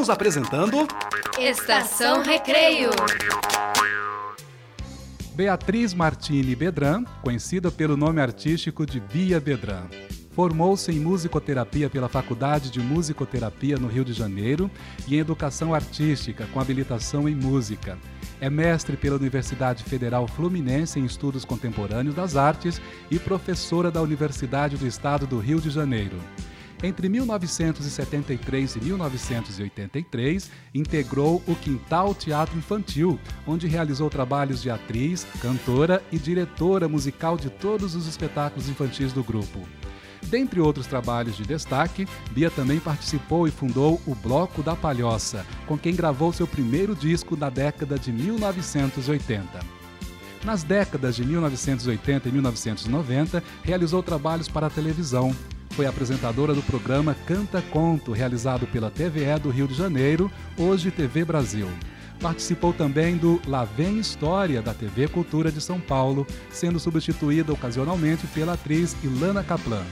Estamos 0.10 0.16
apresentando 0.16 0.88
Estação 1.40 2.24
Recreio. 2.24 2.90
Beatriz 5.36 5.94
Martini 5.94 6.56
Bedran, 6.56 7.04
conhecida 7.22 7.70
pelo 7.70 7.96
nome 7.96 8.20
artístico 8.20 8.88
de 8.88 9.00
Bia 9.00 9.40
Bedran. 9.40 9.84
Formou-se 10.32 10.92
em 10.92 11.00
musicoterapia 11.00 11.92
pela 11.92 12.10
Faculdade 12.10 12.72
de 12.72 12.80
Musicoterapia 12.80 13.78
no 13.78 13.88
Rio 13.88 14.04
de 14.04 14.14
Janeiro 14.14 14.72
e 15.08 15.16
em 15.16 15.20
Educação 15.20 15.76
Artística, 15.76 16.48
com 16.52 16.60
habilitação 16.60 17.30
em 17.30 17.36
música. 17.36 17.96
É 18.42 18.50
mestre 18.50 18.98
pela 18.98 19.16
Universidade 19.16 19.84
Federal 19.84 20.28
Fluminense 20.28 21.00
em 21.00 21.06
Estudos 21.06 21.46
Contemporâneos 21.46 22.16
das 22.16 22.36
Artes 22.36 22.82
e 23.12 23.20
professora 23.20 23.92
da 23.92 24.02
Universidade 24.02 24.76
do 24.76 24.88
Estado 24.88 25.28
do 25.28 25.38
Rio 25.38 25.62
de 25.62 25.70
Janeiro. 25.70 26.18
Entre 26.82 27.10
1973 27.10 28.76
e 28.78 28.80
1983, 28.80 30.50
integrou 30.74 31.44
o 31.46 31.56
Quintal 31.56 32.16
Teatro 32.16 32.58
Infantil, 32.58 33.20
onde 33.46 33.68
realizou 33.68 34.10
trabalhos 34.10 34.62
de 34.62 34.70
atriz, 34.70 35.28
cantora 35.42 36.02
e 36.10 36.18
diretora 36.18 36.88
musical 36.88 37.36
de 37.38 37.50
todos 37.50 37.96
os 37.96 38.08
espetáculos 38.08 38.70
infantis 38.70 39.12
do 39.12 39.24
grupo. 39.24 39.60
Dentre 40.28 40.62
outros 40.62 40.88
trabalhos 40.88 41.36
de 41.36 41.44
destaque, 41.44 42.08
Bia 42.32 42.50
também 42.50 42.80
participou 42.80 43.48
e 43.48 43.52
fundou 43.52 44.02
o 44.06 44.16
Bloco 44.16 44.64
da 44.64 44.76
Palhoça, 44.76 45.46
com 45.66 45.78
quem 45.78 45.96
gravou 45.96 46.32
seu 46.32 46.48
primeiro 46.48 46.96
disco 46.96 47.36
na 47.36 47.50
década 47.50 47.98
de 48.00 48.12
1980. 48.12 49.60
Nas 50.46 50.64
décadas 50.64 51.16
de 51.18 51.26
1980 51.26 52.30
e 52.30 52.32
1990, 52.32 53.44
realizou 53.64 54.02
trabalhos 54.02 54.48
para 54.48 54.68
a 54.68 54.70
televisão. 54.70 55.36
Foi 55.72 55.86
apresentadora 55.86 56.54
do 56.54 56.62
programa 56.64 57.16
Canta 57.26 57.62
Conto, 57.62 58.12
realizado 58.12 58.68
pela 58.68 58.92
TVE 58.92 59.40
do 59.42 59.50
Rio 59.50 59.68
de 59.68 59.74
Janeiro, 59.74 60.32
hoje 60.58 60.92
TV 60.92 61.24
Brasil. 61.24 61.70
Participou 62.20 62.74
também 62.74 63.16
do 63.16 63.42
Lá 63.48 63.64
Vem 63.64 63.98
História, 63.98 64.62
da 64.62 64.74
TV 64.74 65.08
Cultura 65.08 65.52
de 65.52 65.62
São 65.62 65.80
Paulo, 65.80 66.28
sendo 66.52 66.80
substituída 66.80 67.54
ocasionalmente 67.54 68.28
pela 68.28 68.54
atriz 68.54 68.96
Ilana 69.04 69.44
Kaplan. 69.44 69.86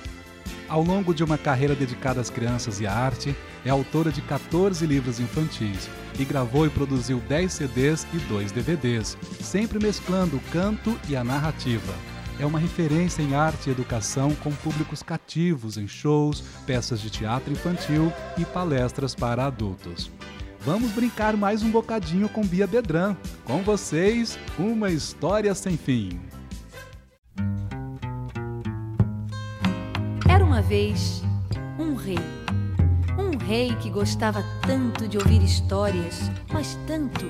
Ao 0.67 0.83
longo 0.83 1.13
de 1.13 1.23
uma 1.23 1.37
carreira 1.37 1.73
dedicada 1.73 2.19
às 2.19 2.29
crianças 2.29 2.81
e 2.81 2.87
à 2.87 2.93
arte, 2.93 3.33
é 3.63 3.69
autora 3.69 4.11
de 4.11 4.21
14 4.21 4.85
livros 4.85 5.19
infantis 5.19 5.89
e 6.19 6.25
gravou 6.25 6.65
e 6.65 6.69
produziu 6.69 7.19
10 7.29 7.53
CDs 7.53 8.05
e 8.13 8.17
2 8.17 8.51
DVDs, 8.51 9.17
sempre 9.39 9.79
mesclando 9.79 10.35
o 10.35 10.41
canto 10.51 10.99
e 11.07 11.15
a 11.15 11.23
narrativa. 11.23 11.93
É 12.39 12.45
uma 12.45 12.59
referência 12.59 13.23
em 13.23 13.33
arte 13.33 13.67
e 13.67 13.71
educação 13.71 14.35
com 14.35 14.51
públicos 14.51 15.01
cativos 15.01 15.75
em 15.75 15.87
shows, 15.87 16.41
peças 16.67 17.01
de 17.01 17.09
teatro 17.09 17.51
infantil 17.51 18.13
e 18.37 18.45
palestras 18.45 19.15
para 19.15 19.45
adultos. 19.47 20.11
Vamos 20.59 20.91
brincar 20.91 21.35
mais 21.35 21.63
um 21.63 21.71
bocadinho 21.71 22.29
com 22.29 22.45
Bia 22.45 22.67
Bedran. 22.67 23.15
Com 23.43 23.63
vocês, 23.63 24.37
uma 24.59 24.91
história 24.91 25.55
sem 25.55 25.77
fim. 25.77 26.19
Era 30.29 30.45
uma 30.45 30.61
vez 30.61 31.23
um 31.79 31.95
rei. 31.95 32.19
Um 33.17 33.35
rei 33.35 33.75
que 33.77 33.89
gostava 33.89 34.43
tanto 34.61 35.07
de 35.07 35.17
ouvir 35.17 35.41
histórias, 35.41 36.29
mas 36.53 36.77
tanto, 36.85 37.25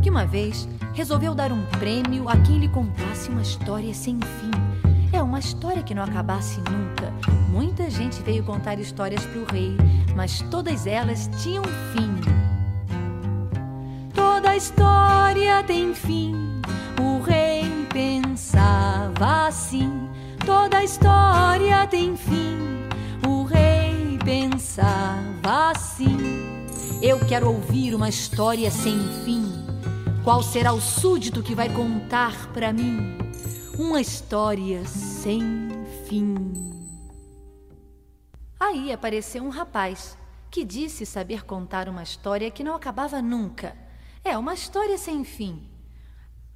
que 0.00 0.08
uma 0.08 0.24
vez 0.24 0.66
resolveu 0.94 1.34
dar 1.34 1.52
um 1.52 1.62
prêmio 1.78 2.28
a 2.28 2.36
quem 2.38 2.58
lhe 2.58 2.68
contasse 2.68 3.28
uma 3.28 3.42
história 3.42 3.92
sem 3.92 4.18
fim. 4.18 4.50
É 5.12 5.22
uma 5.22 5.38
história 5.38 5.82
que 5.82 5.94
não 5.94 6.02
acabasse 6.02 6.58
nunca. 6.60 7.12
Muita 7.50 7.90
gente 7.90 8.22
veio 8.22 8.42
contar 8.42 8.78
histórias 8.78 9.24
para 9.26 9.40
o 9.40 9.44
rei, 9.44 9.76
mas 10.16 10.40
todas 10.50 10.86
elas 10.86 11.28
tinham 11.42 11.64
fim. 11.92 12.20
Toda 14.14 14.56
história 14.56 15.62
tem 15.64 15.94
fim. 15.94 16.34
O 17.00 17.20
rei 17.22 17.86
pensava 17.92 19.48
assim. 19.48 20.08
Toda 20.46 20.82
história 20.82 21.86
tem 21.86 22.16
fim. 22.16 22.56
O 23.28 23.44
rei 23.44 24.18
pensava 24.24 25.70
assim. 25.70 26.16
Eu 27.02 27.18
quero 27.26 27.48
ouvir 27.48 27.94
uma 27.94 28.08
história 28.08 28.70
sem 28.70 28.98
fim. 29.24 29.59
Qual 30.22 30.42
será 30.42 30.74
o 30.74 30.82
súdito 30.82 31.42
que 31.42 31.54
vai 31.54 31.72
contar 31.72 32.52
para 32.52 32.74
mim 32.74 33.16
uma 33.78 34.02
história 34.02 34.84
sem 34.84 35.40
fim? 36.06 36.36
Aí 38.58 38.92
apareceu 38.92 39.42
um 39.42 39.48
rapaz 39.48 40.18
que 40.50 40.62
disse 40.62 41.06
saber 41.06 41.46
contar 41.46 41.88
uma 41.88 42.02
história 42.02 42.50
que 42.50 42.62
não 42.62 42.74
acabava 42.74 43.22
nunca. 43.22 43.74
É 44.22 44.36
uma 44.36 44.52
história 44.52 44.98
sem 44.98 45.24
fim. 45.24 45.66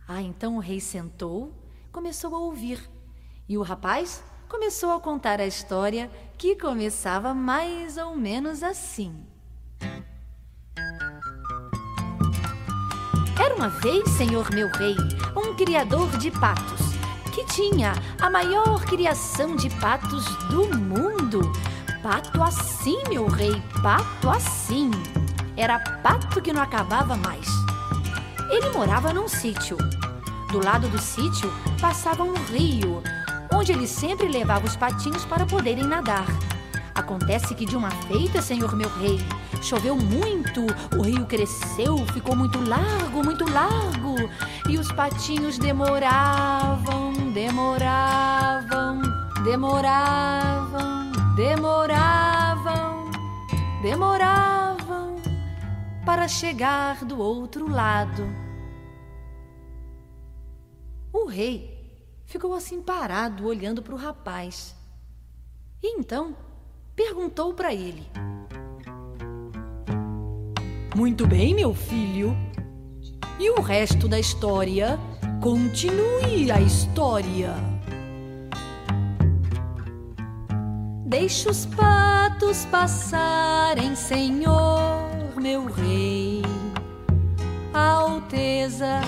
Ah, 0.06 0.20
então 0.20 0.56
o 0.56 0.60
rei 0.60 0.78
sentou, 0.78 1.50
começou 1.90 2.34
a 2.34 2.38
ouvir. 2.38 2.78
E 3.48 3.56
o 3.56 3.62
rapaz 3.62 4.22
começou 4.46 4.92
a 4.92 5.00
contar 5.00 5.40
a 5.40 5.46
história 5.46 6.10
que 6.36 6.54
começava 6.54 7.32
mais 7.32 7.96
ou 7.96 8.14
menos 8.14 8.62
assim. 8.62 9.26
Uma 13.56 13.68
vez, 13.68 14.08
senhor 14.10 14.50
meu 14.52 14.68
rei, 14.68 14.96
um 15.36 15.54
criador 15.54 16.10
de 16.18 16.28
patos 16.32 16.80
que 17.32 17.44
tinha 17.44 17.92
a 18.20 18.28
maior 18.28 18.84
criação 18.84 19.54
de 19.54 19.70
patos 19.70 20.24
do 20.48 20.76
mundo. 20.76 21.52
Pato 22.02 22.42
assim, 22.42 22.96
meu 23.08 23.26
rei, 23.26 23.62
pato 23.80 24.28
assim. 24.28 24.90
Era 25.56 25.78
pato 25.78 26.42
que 26.42 26.52
não 26.52 26.62
acabava 26.62 27.16
mais. 27.16 27.46
Ele 28.50 28.70
morava 28.70 29.12
num 29.12 29.28
sítio. 29.28 29.76
Do 30.50 30.64
lado 30.64 30.88
do 30.88 30.98
sítio 31.00 31.52
passava 31.80 32.24
um 32.24 32.34
rio, 32.34 33.02
onde 33.52 33.70
ele 33.70 33.86
sempre 33.86 34.26
levava 34.26 34.66
os 34.66 34.76
patinhos 34.76 35.24
para 35.24 35.46
poderem 35.46 35.84
nadar. 35.84 36.26
Acontece 36.92 37.54
que 37.54 37.66
de 37.66 37.76
uma 37.76 37.90
feita, 37.90 38.42
senhor 38.42 38.74
meu 38.76 38.88
rei, 38.98 39.18
choveu 39.64 39.96
muito, 39.96 40.60
o 40.98 41.02
rio 41.02 41.24
cresceu, 41.24 41.96
ficou 42.12 42.36
muito 42.36 42.60
largo, 42.60 43.24
muito 43.24 43.50
largo, 43.50 44.14
e 44.68 44.76
os 44.76 44.92
patinhos 44.92 45.56
demoravam, 45.56 47.14
demoravam, 47.32 49.00
demoravam, 49.42 51.12
demoravam, 51.34 53.10
demoravam 53.80 55.16
para 56.04 56.28
chegar 56.28 57.02
do 57.06 57.18
outro 57.18 57.66
lado. 57.66 58.22
O 61.10 61.24
rei 61.24 61.74
ficou 62.26 62.52
assim 62.52 62.82
parado, 62.82 63.46
olhando 63.46 63.82
para 63.82 63.94
o 63.94 63.98
rapaz. 63.98 64.76
E 65.82 65.98
então 65.98 66.36
perguntou 66.94 67.54
para 67.54 67.72
ele: 67.72 68.06
Muito 70.94 71.26
bem, 71.26 71.54
meu 71.54 71.74
filho. 71.74 72.36
E 73.40 73.50
o 73.50 73.60
resto 73.60 74.06
da 74.06 74.18
história? 74.18 74.96
Continue 75.40 76.52
a 76.52 76.60
história. 76.60 77.52
Deixe 81.04 81.48
os 81.48 81.66
patos 81.66 82.64
passarem, 82.66 83.96
Senhor, 83.96 85.10
meu 85.36 85.66
rei. 85.66 86.42
Alteza, 87.72 89.00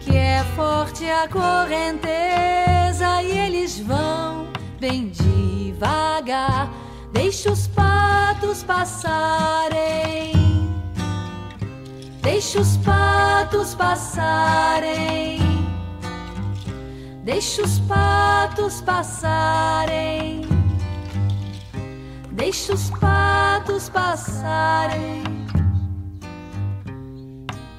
que 0.00 0.16
é 0.16 0.42
forte 0.56 1.04
a 1.04 1.28
correnteza, 1.28 3.22
e 3.22 3.30
eles 3.30 3.78
vão 3.78 4.48
bem 4.80 5.10
devagar. 5.10 6.72
Deixe 7.12 7.50
os 7.50 7.66
patos 7.68 8.62
passarem. 8.62 10.35
Deixe 12.26 12.58
os 12.58 12.76
patos 12.78 13.76
passarem. 13.76 15.38
Deixe 17.22 17.62
os 17.62 17.78
patos 17.78 18.80
passarem. 18.80 20.40
Deixe 22.32 22.72
os 22.72 22.90
patos 22.90 23.88
passarem. 23.88 25.22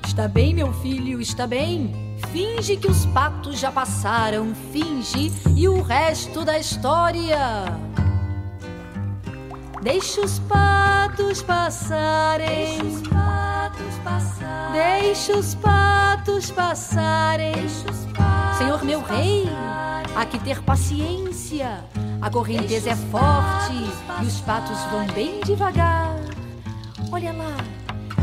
Está 0.06 0.30
bem, 0.30 0.54
meu 0.54 0.72
filho, 0.76 1.20
está 1.20 1.46
bem. 1.46 2.16
Finge 2.32 2.78
que 2.78 2.88
os 2.88 3.06
patos 3.08 3.60
já 3.60 3.70
passaram, 3.70 4.56
finge, 4.72 5.30
e 5.58 5.68
o 5.68 5.82
resto 5.82 6.46
da 6.46 6.58
história. 6.58 7.66
Deixe 9.84 10.22
os 10.22 10.40
patos 10.40 11.42
passarem. 11.42 12.48
Deixe 12.48 12.82
os 12.84 13.02
patos 13.10 13.27
Deixe 14.72 15.32
os 15.32 15.56
patos 15.56 16.52
passarem. 16.52 17.54
Senhor 18.58 18.84
meu 18.84 19.02
rei, 19.02 19.50
há 20.16 20.26
que 20.26 20.40
ter 20.40 20.62
paciência. 20.62 21.84
A 22.22 22.30
correnteza 22.30 22.92
é 22.92 22.96
forte 22.96 23.74
e 24.22 24.26
os 24.26 24.42
patos 24.42 24.80
vão 24.92 25.06
bem 25.08 25.40
devagar. 25.42 26.16
Olha 27.12 27.32
lá, 27.32 27.56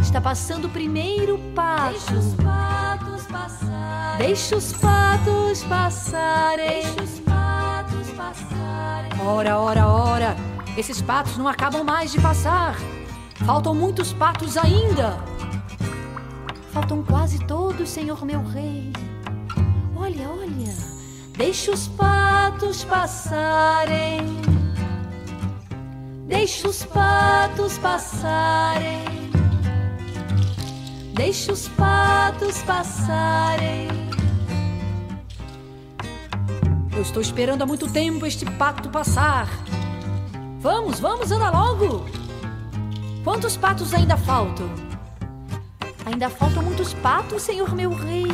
está 0.01 0.21
passando 0.21 0.67
o 0.67 0.69
primeiro 0.69 1.39
pato. 1.55 1.93
Deixe 1.93 2.15
os 2.15 2.35
patos 2.35 3.27
passarem. 3.27 4.19
Deixe 4.19 4.55
os 4.55 4.73
patos 4.75 5.65
passarem. 5.65 6.83
Deixe 6.83 7.03
os 7.03 7.21
patos 7.21 8.11
passarem. 8.11 9.21
Ora, 9.27 9.59
ora, 9.59 9.87
ora. 9.87 10.37
Esses 10.77 11.01
patos 11.01 11.37
não 11.37 11.49
acabam 11.49 11.85
mais 11.85 12.13
de 12.13 12.21
passar. 12.21 12.77
Faltam 13.47 13.75
muitos 13.75 14.13
patos 14.13 14.57
ainda. 14.57 15.34
Faltam 16.75 17.05
quase 17.05 17.39
todos, 17.47 17.89
senhor 17.89 18.25
meu 18.27 18.43
rei. 18.43 18.93
Olha, 19.95 20.29
olha. 20.29 20.75
Deixe 21.37 21.71
os 21.71 21.87
patos 21.87 22.83
passarem. 22.83 24.43
Deixe 26.27 26.67
os 26.67 26.85
patos 26.85 27.79
passarem. 27.79 29.05
Deixe 31.15 31.53
os 31.53 31.69
patos 31.69 32.61
passarem. 32.63 33.87
Eu 36.93 37.03
estou 37.03 37.23
esperando 37.23 37.63
há 37.63 37.67
muito 37.67 37.89
tempo 37.89 38.27
este 38.27 38.45
pato 38.47 38.91
passar. 38.91 39.49
Vamos, 40.59 40.99
vamos, 40.99 41.31
anda 41.31 41.51
logo! 41.51 42.05
Quantos 43.23 43.57
patos 43.57 43.95
ainda 43.95 44.17
faltam? 44.17 44.84
Ainda 46.07 46.29
faltam 46.29 46.63
muitos 46.63 46.93
patos, 46.95 47.43
senhor 47.43 47.75
meu 47.75 47.91
rei. 47.95 48.27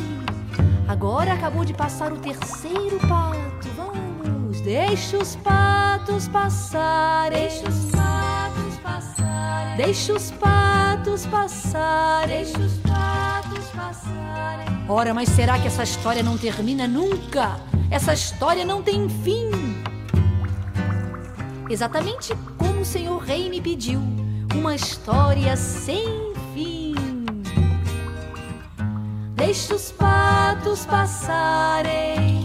Agora 0.89 1.35
acabou 1.35 1.65
de 1.65 1.73
passar 1.73 2.13
o 2.13 2.17
terceiro 2.17 2.99
pato. 3.09 3.69
Vamos, 3.77 4.61
deixa 4.61 5.19
os 5.19 5.37
patos 5.37 6.27
passarem. 6.27 7.39
Deixa 7.39 7.69
os 7.69 7.91
patos 7.93 8.77
passarem. 8.83 9.77
Deixa 9.77 10.13
os 10.13 10.31
patos 10.33 11.27
passarem. 11.27 12.29
Deixa 12.29 12.59
os 12.59 12.79
patos 12.79 13.67
passarem. 13.69 14.67
Ora, 14.89 15.15
mas 15.15 15.29
será 15.29 15.57
que 15.57 15.69
essa 15.69 15.85
história 15.85 16.25
não 16.25 16.37
termina 16.37 16.89
nunca? 16.89 17.61
Essa 17.89 18.13
história 18.13 18.65
não 18.65 18.83
tem 18.83 19.09
fim. 19.09 19.49
Exatamente 21.69 22.35
como 22.59 22.81
o 22.81 22.85
senhor 22.85 23.19
rei 23.19 23.49
me 23.49 23.61
pediu. 23.61 24.01
Uma 24.53 24.75
história 24.75 25.57
sem 25.57 26.20
Deixa 29.51 29.75
os 29.75 29.91
patos 29.91 30.87
passarem. 30.87 32.45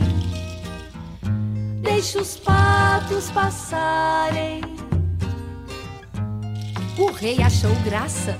Deixa 1.84 2.20
os 2.20 2.36
patos 2.38 3.30
passarem. 3.30 4.62
O 6.98 7.12
rei 7.12 7.44
achou 7.44 7.70
graça 7.84 8.36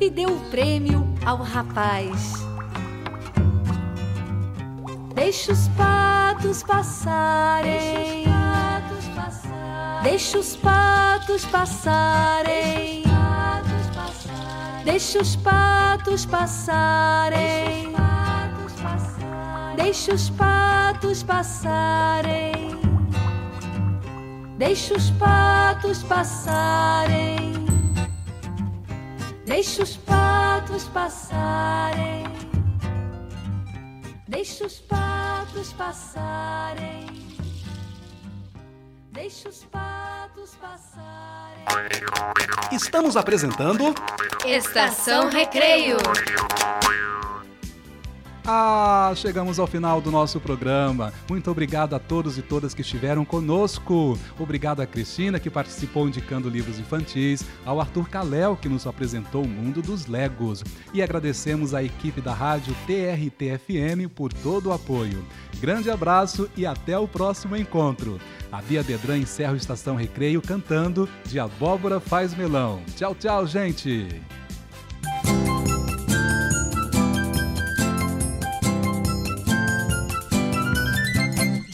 e 0.00 0.08
deu 0.08 0.30
o 0.30 0.40
prêmio 0.50 1.06
ao 1.26 1.42
rapaz. 1.42 2.32
Deixa 5.14 5.52
os 5.52 5.68
patos 5.76 6.62
passarem. 6.62 8.24
Deixa 10.02 10.38
os 10.38 10.56
patos 10.56 11.44
passarem. 11.44 13.05
Deixa 14.86 15.20
os 15.20 15.34
patos 15.34 16.24
passarem. 16.24 17.92
Deixa 19.74 20.14
os 20.14 20.30
patos 20.30 21.24
passarem. 21.24 22.80
Deixa 24.56 24.94
os 24.94 25.10
patos 25.10 26.04
passarem. 26.04 27.66
Deixa 29.44 29.82
os 29.82 29.96
patos 29.96 30.84
passarem. 30.84 32.24
Deixa 34.28 34.66
os 34.66 34.78
patos 34.78 35.72
passarem. 35.72 37.06
Deixa 39.12 39.48
os 39.48 39.64
patos. 39.64 40.05
Estamos 42.72 43.16
apresentando 43.16 43.94
Estação 44.44 45.28
Recreio. 45.28 45.96
Ah, 48.48 49.12
chegamos 49.16 49.58
ao 49.58 49.66
final 49.66 50.00
do 50.00 50.08
nosso 50.08 50.38
programa. 50.38 51.12
Muito 51.28 51.50
obrigado 51.50 51.94
a 51.94 51.98
todos 51.98 52.38
e 52.38 52.42
todas 52.42 52.74
que 52.74 52.80
estiveram 52.80 53.24
conosco. 53.24 54.16
Obrigado 54.38 54.80
a 54.80 54.86
Cristina, 54.86 55.40
que 55.40 55.50
participou 55.50 56.06
indicando 56.06 56.48
livros 56.48 56.78
infantis, 56.78 57.44
ao 57.64 57.80
Arthur 57.80 58.08
Caléu, 58.08 58.56
que 58.56 58.68
nos 58.68 58.86
apresentou 58.86 59.42
o 59.42 59.48
mundo 59.48 59.82
dos 59.82 60.06
Legos. 60.06 60.62
E 60.94 61.02
agradecemos 61.02 61.74
à 61.74 61.82
equipe 61.82 62.20
da 62.20 62.32
rádio 62.32 62.72
TRT-FM 62.86 64.08
por 64.14 64.32
todo 64.32 64.68
o 64.68 64.72
apoio. 64.72 65.24
Grande 65.60 65.90
abraço 65.90 66.48
e 66.56 66.64
até 66.64 66.96
o 66.96 67.08
próximo 67.08 67.56
encontro. 67.56 68.20
A 68.52 68.62
Bia 68.62 68.84
Bedran 68.84 69.18
encerra 69.18 69.54
o 69.54 69.56
Estação 69.56 69.96
Recreio 69.96 70.40
cantando 70.40 71.08
De 71.24 71.40
Abóbora 71.40 71.98
Faz 71.98 72.32
Melão. 72.32 72.80
Tchau, 72.94 73.12
tchau, 73.12 73.44
gente! 73.44 74.06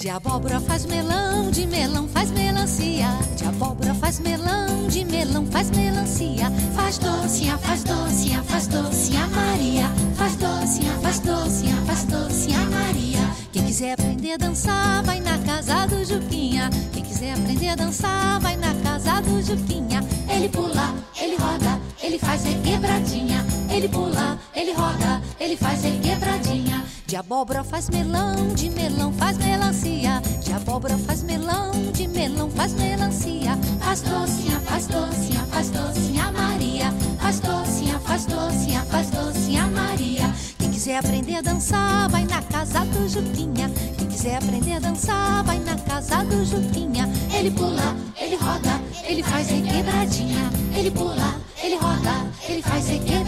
De 0.03 0.11
abóbora 0.11 0.59
faz 0.59 0.85
melão, 0.85 1.49
de 1.53 1.65
melão 1.65 2.09
faz 2.09 2.29
melancia. 2.33 3.07
De 3.37 3.45
abóbora 3.45 3.95
faz 3.95 4.19
melão, 4.19 4.89
de 4.89 5.05
melão 5.05 5.47
faz 5.47 5.71
melancia. 5.71 6.51
Faz 6.75 6.99
docinha, 6.99 7.57
faz 7.59 7.85
docinha, 7.85 8.43
faz 8.43 8.67
docinha 8.67 9.29
Maria. 9.29 9.89
Faz 10.17 10.35
docinha, 10.35 10.93
faz 11.01 11.21
docinha, 11.21 11.77
faz 11.87 12.03
docinha 12.03 12.59
Maria. 12.59 13.21
Quem 13.53 13.65
quiser 13.65 13.93
aprender 13.93 14.33
a 14.33 14.37
dançar, 14.39 15.05
vai 15.05 15.21
na 15.21 15.39
casa 15.39 15.87
do 15.87 16.05
Juquinha. 16.05 16.69
Quem 16.93 17.05
quiser 17.05 17.35
aprender 17.35 17.69
a 17.69 17.77
dançar, 17.77 18.41
vai 18.41 18.57
na 18.57 18.75
casa 18.83 19.21
do 19.21 19.41
Juquinha. 19.41 20.01
Ele 20.29 20.49
pula, 20.49 20.97
ele 21.17 21.37
roda, 21.37 21.81
ele 22.03 22.19
faz 22.19 22.43
requebradinha. 22.43 23.52
Ele 23.73 23.89
pula, 23.89 24.39
ele 24.55 24.75
roda, 24.75 25.23
ele 25.41 25.57
faz 25.57 25.83
requebradinha. 25.83 26.85
De 27.07 27.17
abóbora 27.17 27.65
faz 27.65 27.89
melão, 27.89 28.49
de 28.55 28.69
melão 28.69 29.13
faz 29.15 29.39
melancia. 29.39 30.21
De 30.45 30.53
abóbora 30.53 30.99
faz 30.99 31.23
melão, 31.23 31.71
de 31.93 32.07
melão 32.07 32.51
faz 32.51 32.75
melancia. 32.75 33.59
Faz 33.81 34.03
docinha, 34.03 34.61
faz 34.61 34.87
docinha, 34.87 35.41
faz 35.51 35.71
docinha 35.71 36.31
Maria. 36.33 36.93
Faz 37.19 37.41
docinha, 37.41 37.99
faz 38.01 38.27
docinha, 38.27 38.83
faz 38.91 39.11
docinha 39.11 39.67
Maria. 39.69 40.35
Quem 40.59 40.71
quiser 40.71 40.99
aprender 40.99 41.37
a 41.37 41.41
dançar, 41.41 42.11
vai 42.11 42.25
na 42.27 42.43
casa 42.43 42.81
do 42.85 43.09
Juquinha. 43.09 43.71
Quem 43.97 44.09
quiser 44.09 44.37
aprender 44.37 44.75
a 44.75 44.81
dançar, 44.81 45.45
vai 45.45 45.59
na 45.61 45.77
casa 45.77 46.23
do 46.25 46.45
Juquinha. 46.45 47.09
Ele 47.35 47.51
pula, 47.51 47.97
ele 48.21 48.37
roda, 48.37 48.81
ele 49.05 49.23
faz 49.23 49.49
requebradinha. 49.49 50.51
Ele 50.77 50.91
pula, 50.91 51.37
ele 51.63 51.77
roda, 51.77 52.27
ele 52.49 52.61
faz 52.61 52.87
requebradinha. 52.89 53.22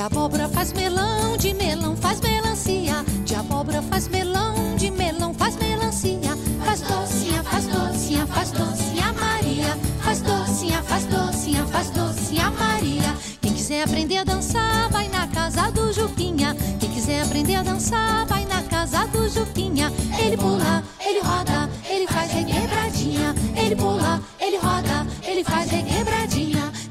De 0.00 0.06
abóbora 0.06 0.48
faz 0.48 0.72
melão, 0.72 1.36
de 1.36 1.52
melão 1.52 1.94
faz 1.94 2.22
melancia. 2.22 3.04
De 3.22 3.34
abóbora 3.34 3.82
faz 3.82 4.08
melão, 4.08 4.74
de 4.74 4.90
melão 4.90 5.34
faz 5.34 5.56
melancia. 5.56 6.38
Faz 6.64 6.80
docinha, 6.80 7.44
faz 7.44 7.66
docinha, 7.66 8.26
faz 8.26 8.50
docinha 8.50 9.12
Maria. 9.12 9.76
Faz 10.02 10.22
docinha, 10.22 10.82
faz 10.84 11.04
docinha, 11.04 11.66
faz 11.66 11.90
docinha 11.90 12.50
Maria. 12.52 13.14
Quem 13.42 13.52
quiser 13.52 13.82
aprender 13.82 14.16
a 14.16 14.24
dançar, 14.24 14.88
vai 14.88 15.06
na 15.08 15.26
casa 15.26 15.70
do 15.70 15.92
Juquinha. 15.92 16.56
Quem 16.80 16.90
quiser 16.90 17.22
aprender 17.22 17.56
a 17.56 17.62
dançar, 17.62 18.24
vai 18.24 18.46
na 18.46 18.62
casa 18.62 19.06
do 19.08 19.28
Juquinha. 19.28 19.92
Ele 20.18 20.38
pula, 20.38 20.82
ele 20.98 21.20
roda, 21.20 21.68
ele 21.86 22.06
faz 22.06 22.32
requebradinha. 22.32 23.34
Ele 23.54 23.76
pula, 23.76 24.18
ele 24.40 24.56
roda, 24.56 25.06
ele 25.22 25.44
faz 25.44 25.70
requebradinha. 25.70 26.19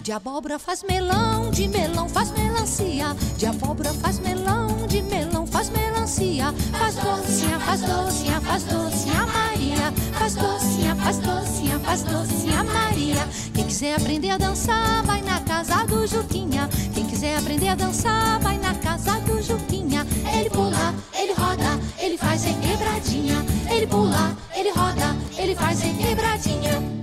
De 0.09 0.13
abóbora 0.13 0.57
faz 0.57 0.81
melão, 0.81 1.51
de 1.51 1.67
melão 1.67 2.09
faz 2.09 2.31
melancia. 2.31 3.15
De 3.37 3.45
abóbora 3.45 3.93
faz 3.93 4.17
melão, 4.17 4.87
de 4.87 5.03
melão 5.03 5.45
faz 5.45 5.69
melancia. 5.69 6.51
Faz 6.71 6.95
docinha, 6.95 7.59
faz 7.59 7.81
docinha, 7.81 8.41
faz 8.41 8.63
docinha 8.63 9.27
Maria. 9.27 9.93
Faz 10.17 10.33
docinha, 10.33 10.95
faz 10.95 11.17
docinha, 11.19 11.79
faz 11.81 12.01
docinha 12.01 12.63
Maria. 12.63 13.27
Quem 13.53 13.67
quiser 13.67 13.93
aprender 13.97 14.31
a 14.31 14.39
dançar, 14.39 15.03
vai 15.03 15.21
na 15.21 15.41
casa 15.41 15.85
do 15.85 16.07
Juquinha. 16.07 16.67
Quem 16.91 17.05
quiser 17.05 17.37
aprender 17.37 17.67
a 17.67 17.75
dançar, 17.75 18.39
vai 18.39 18.57
na 18.57 18.73
casa 18.73 19.11
do 19.19 19.39
Juquinha. 19.43 20.07
Ele 20.33 20.49
pula, 20.49 20.95
ele 21.13 21.33
roda, 21.33 21.79
ele 21.99 22.17
faz 22.17 22.45
requebradinha. 22.45 23.45
Ele 23.69 23.85
pula, 23.85 24.35
ele 24.55 24.71
roda, 24.71 25.15
ele 25.37 25.53
faz 25.53 25.81
requebradinha. 25.81 26.98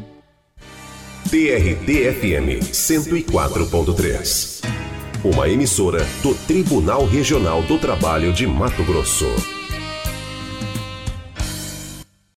TRT-FM 1.26 2.60
104.3. 2.70 4.62
Uma 5.24 5.48
emissora 5.48 6.06
do 6.22 6.32
Tribunal 6.46 7.04
Regional 7.04 7.62
do 7.62 7.78
Trabalho 7.78 8.32
de 8.32 8.46
Mato 8.46 8.84
Grosso. 8.84 9.55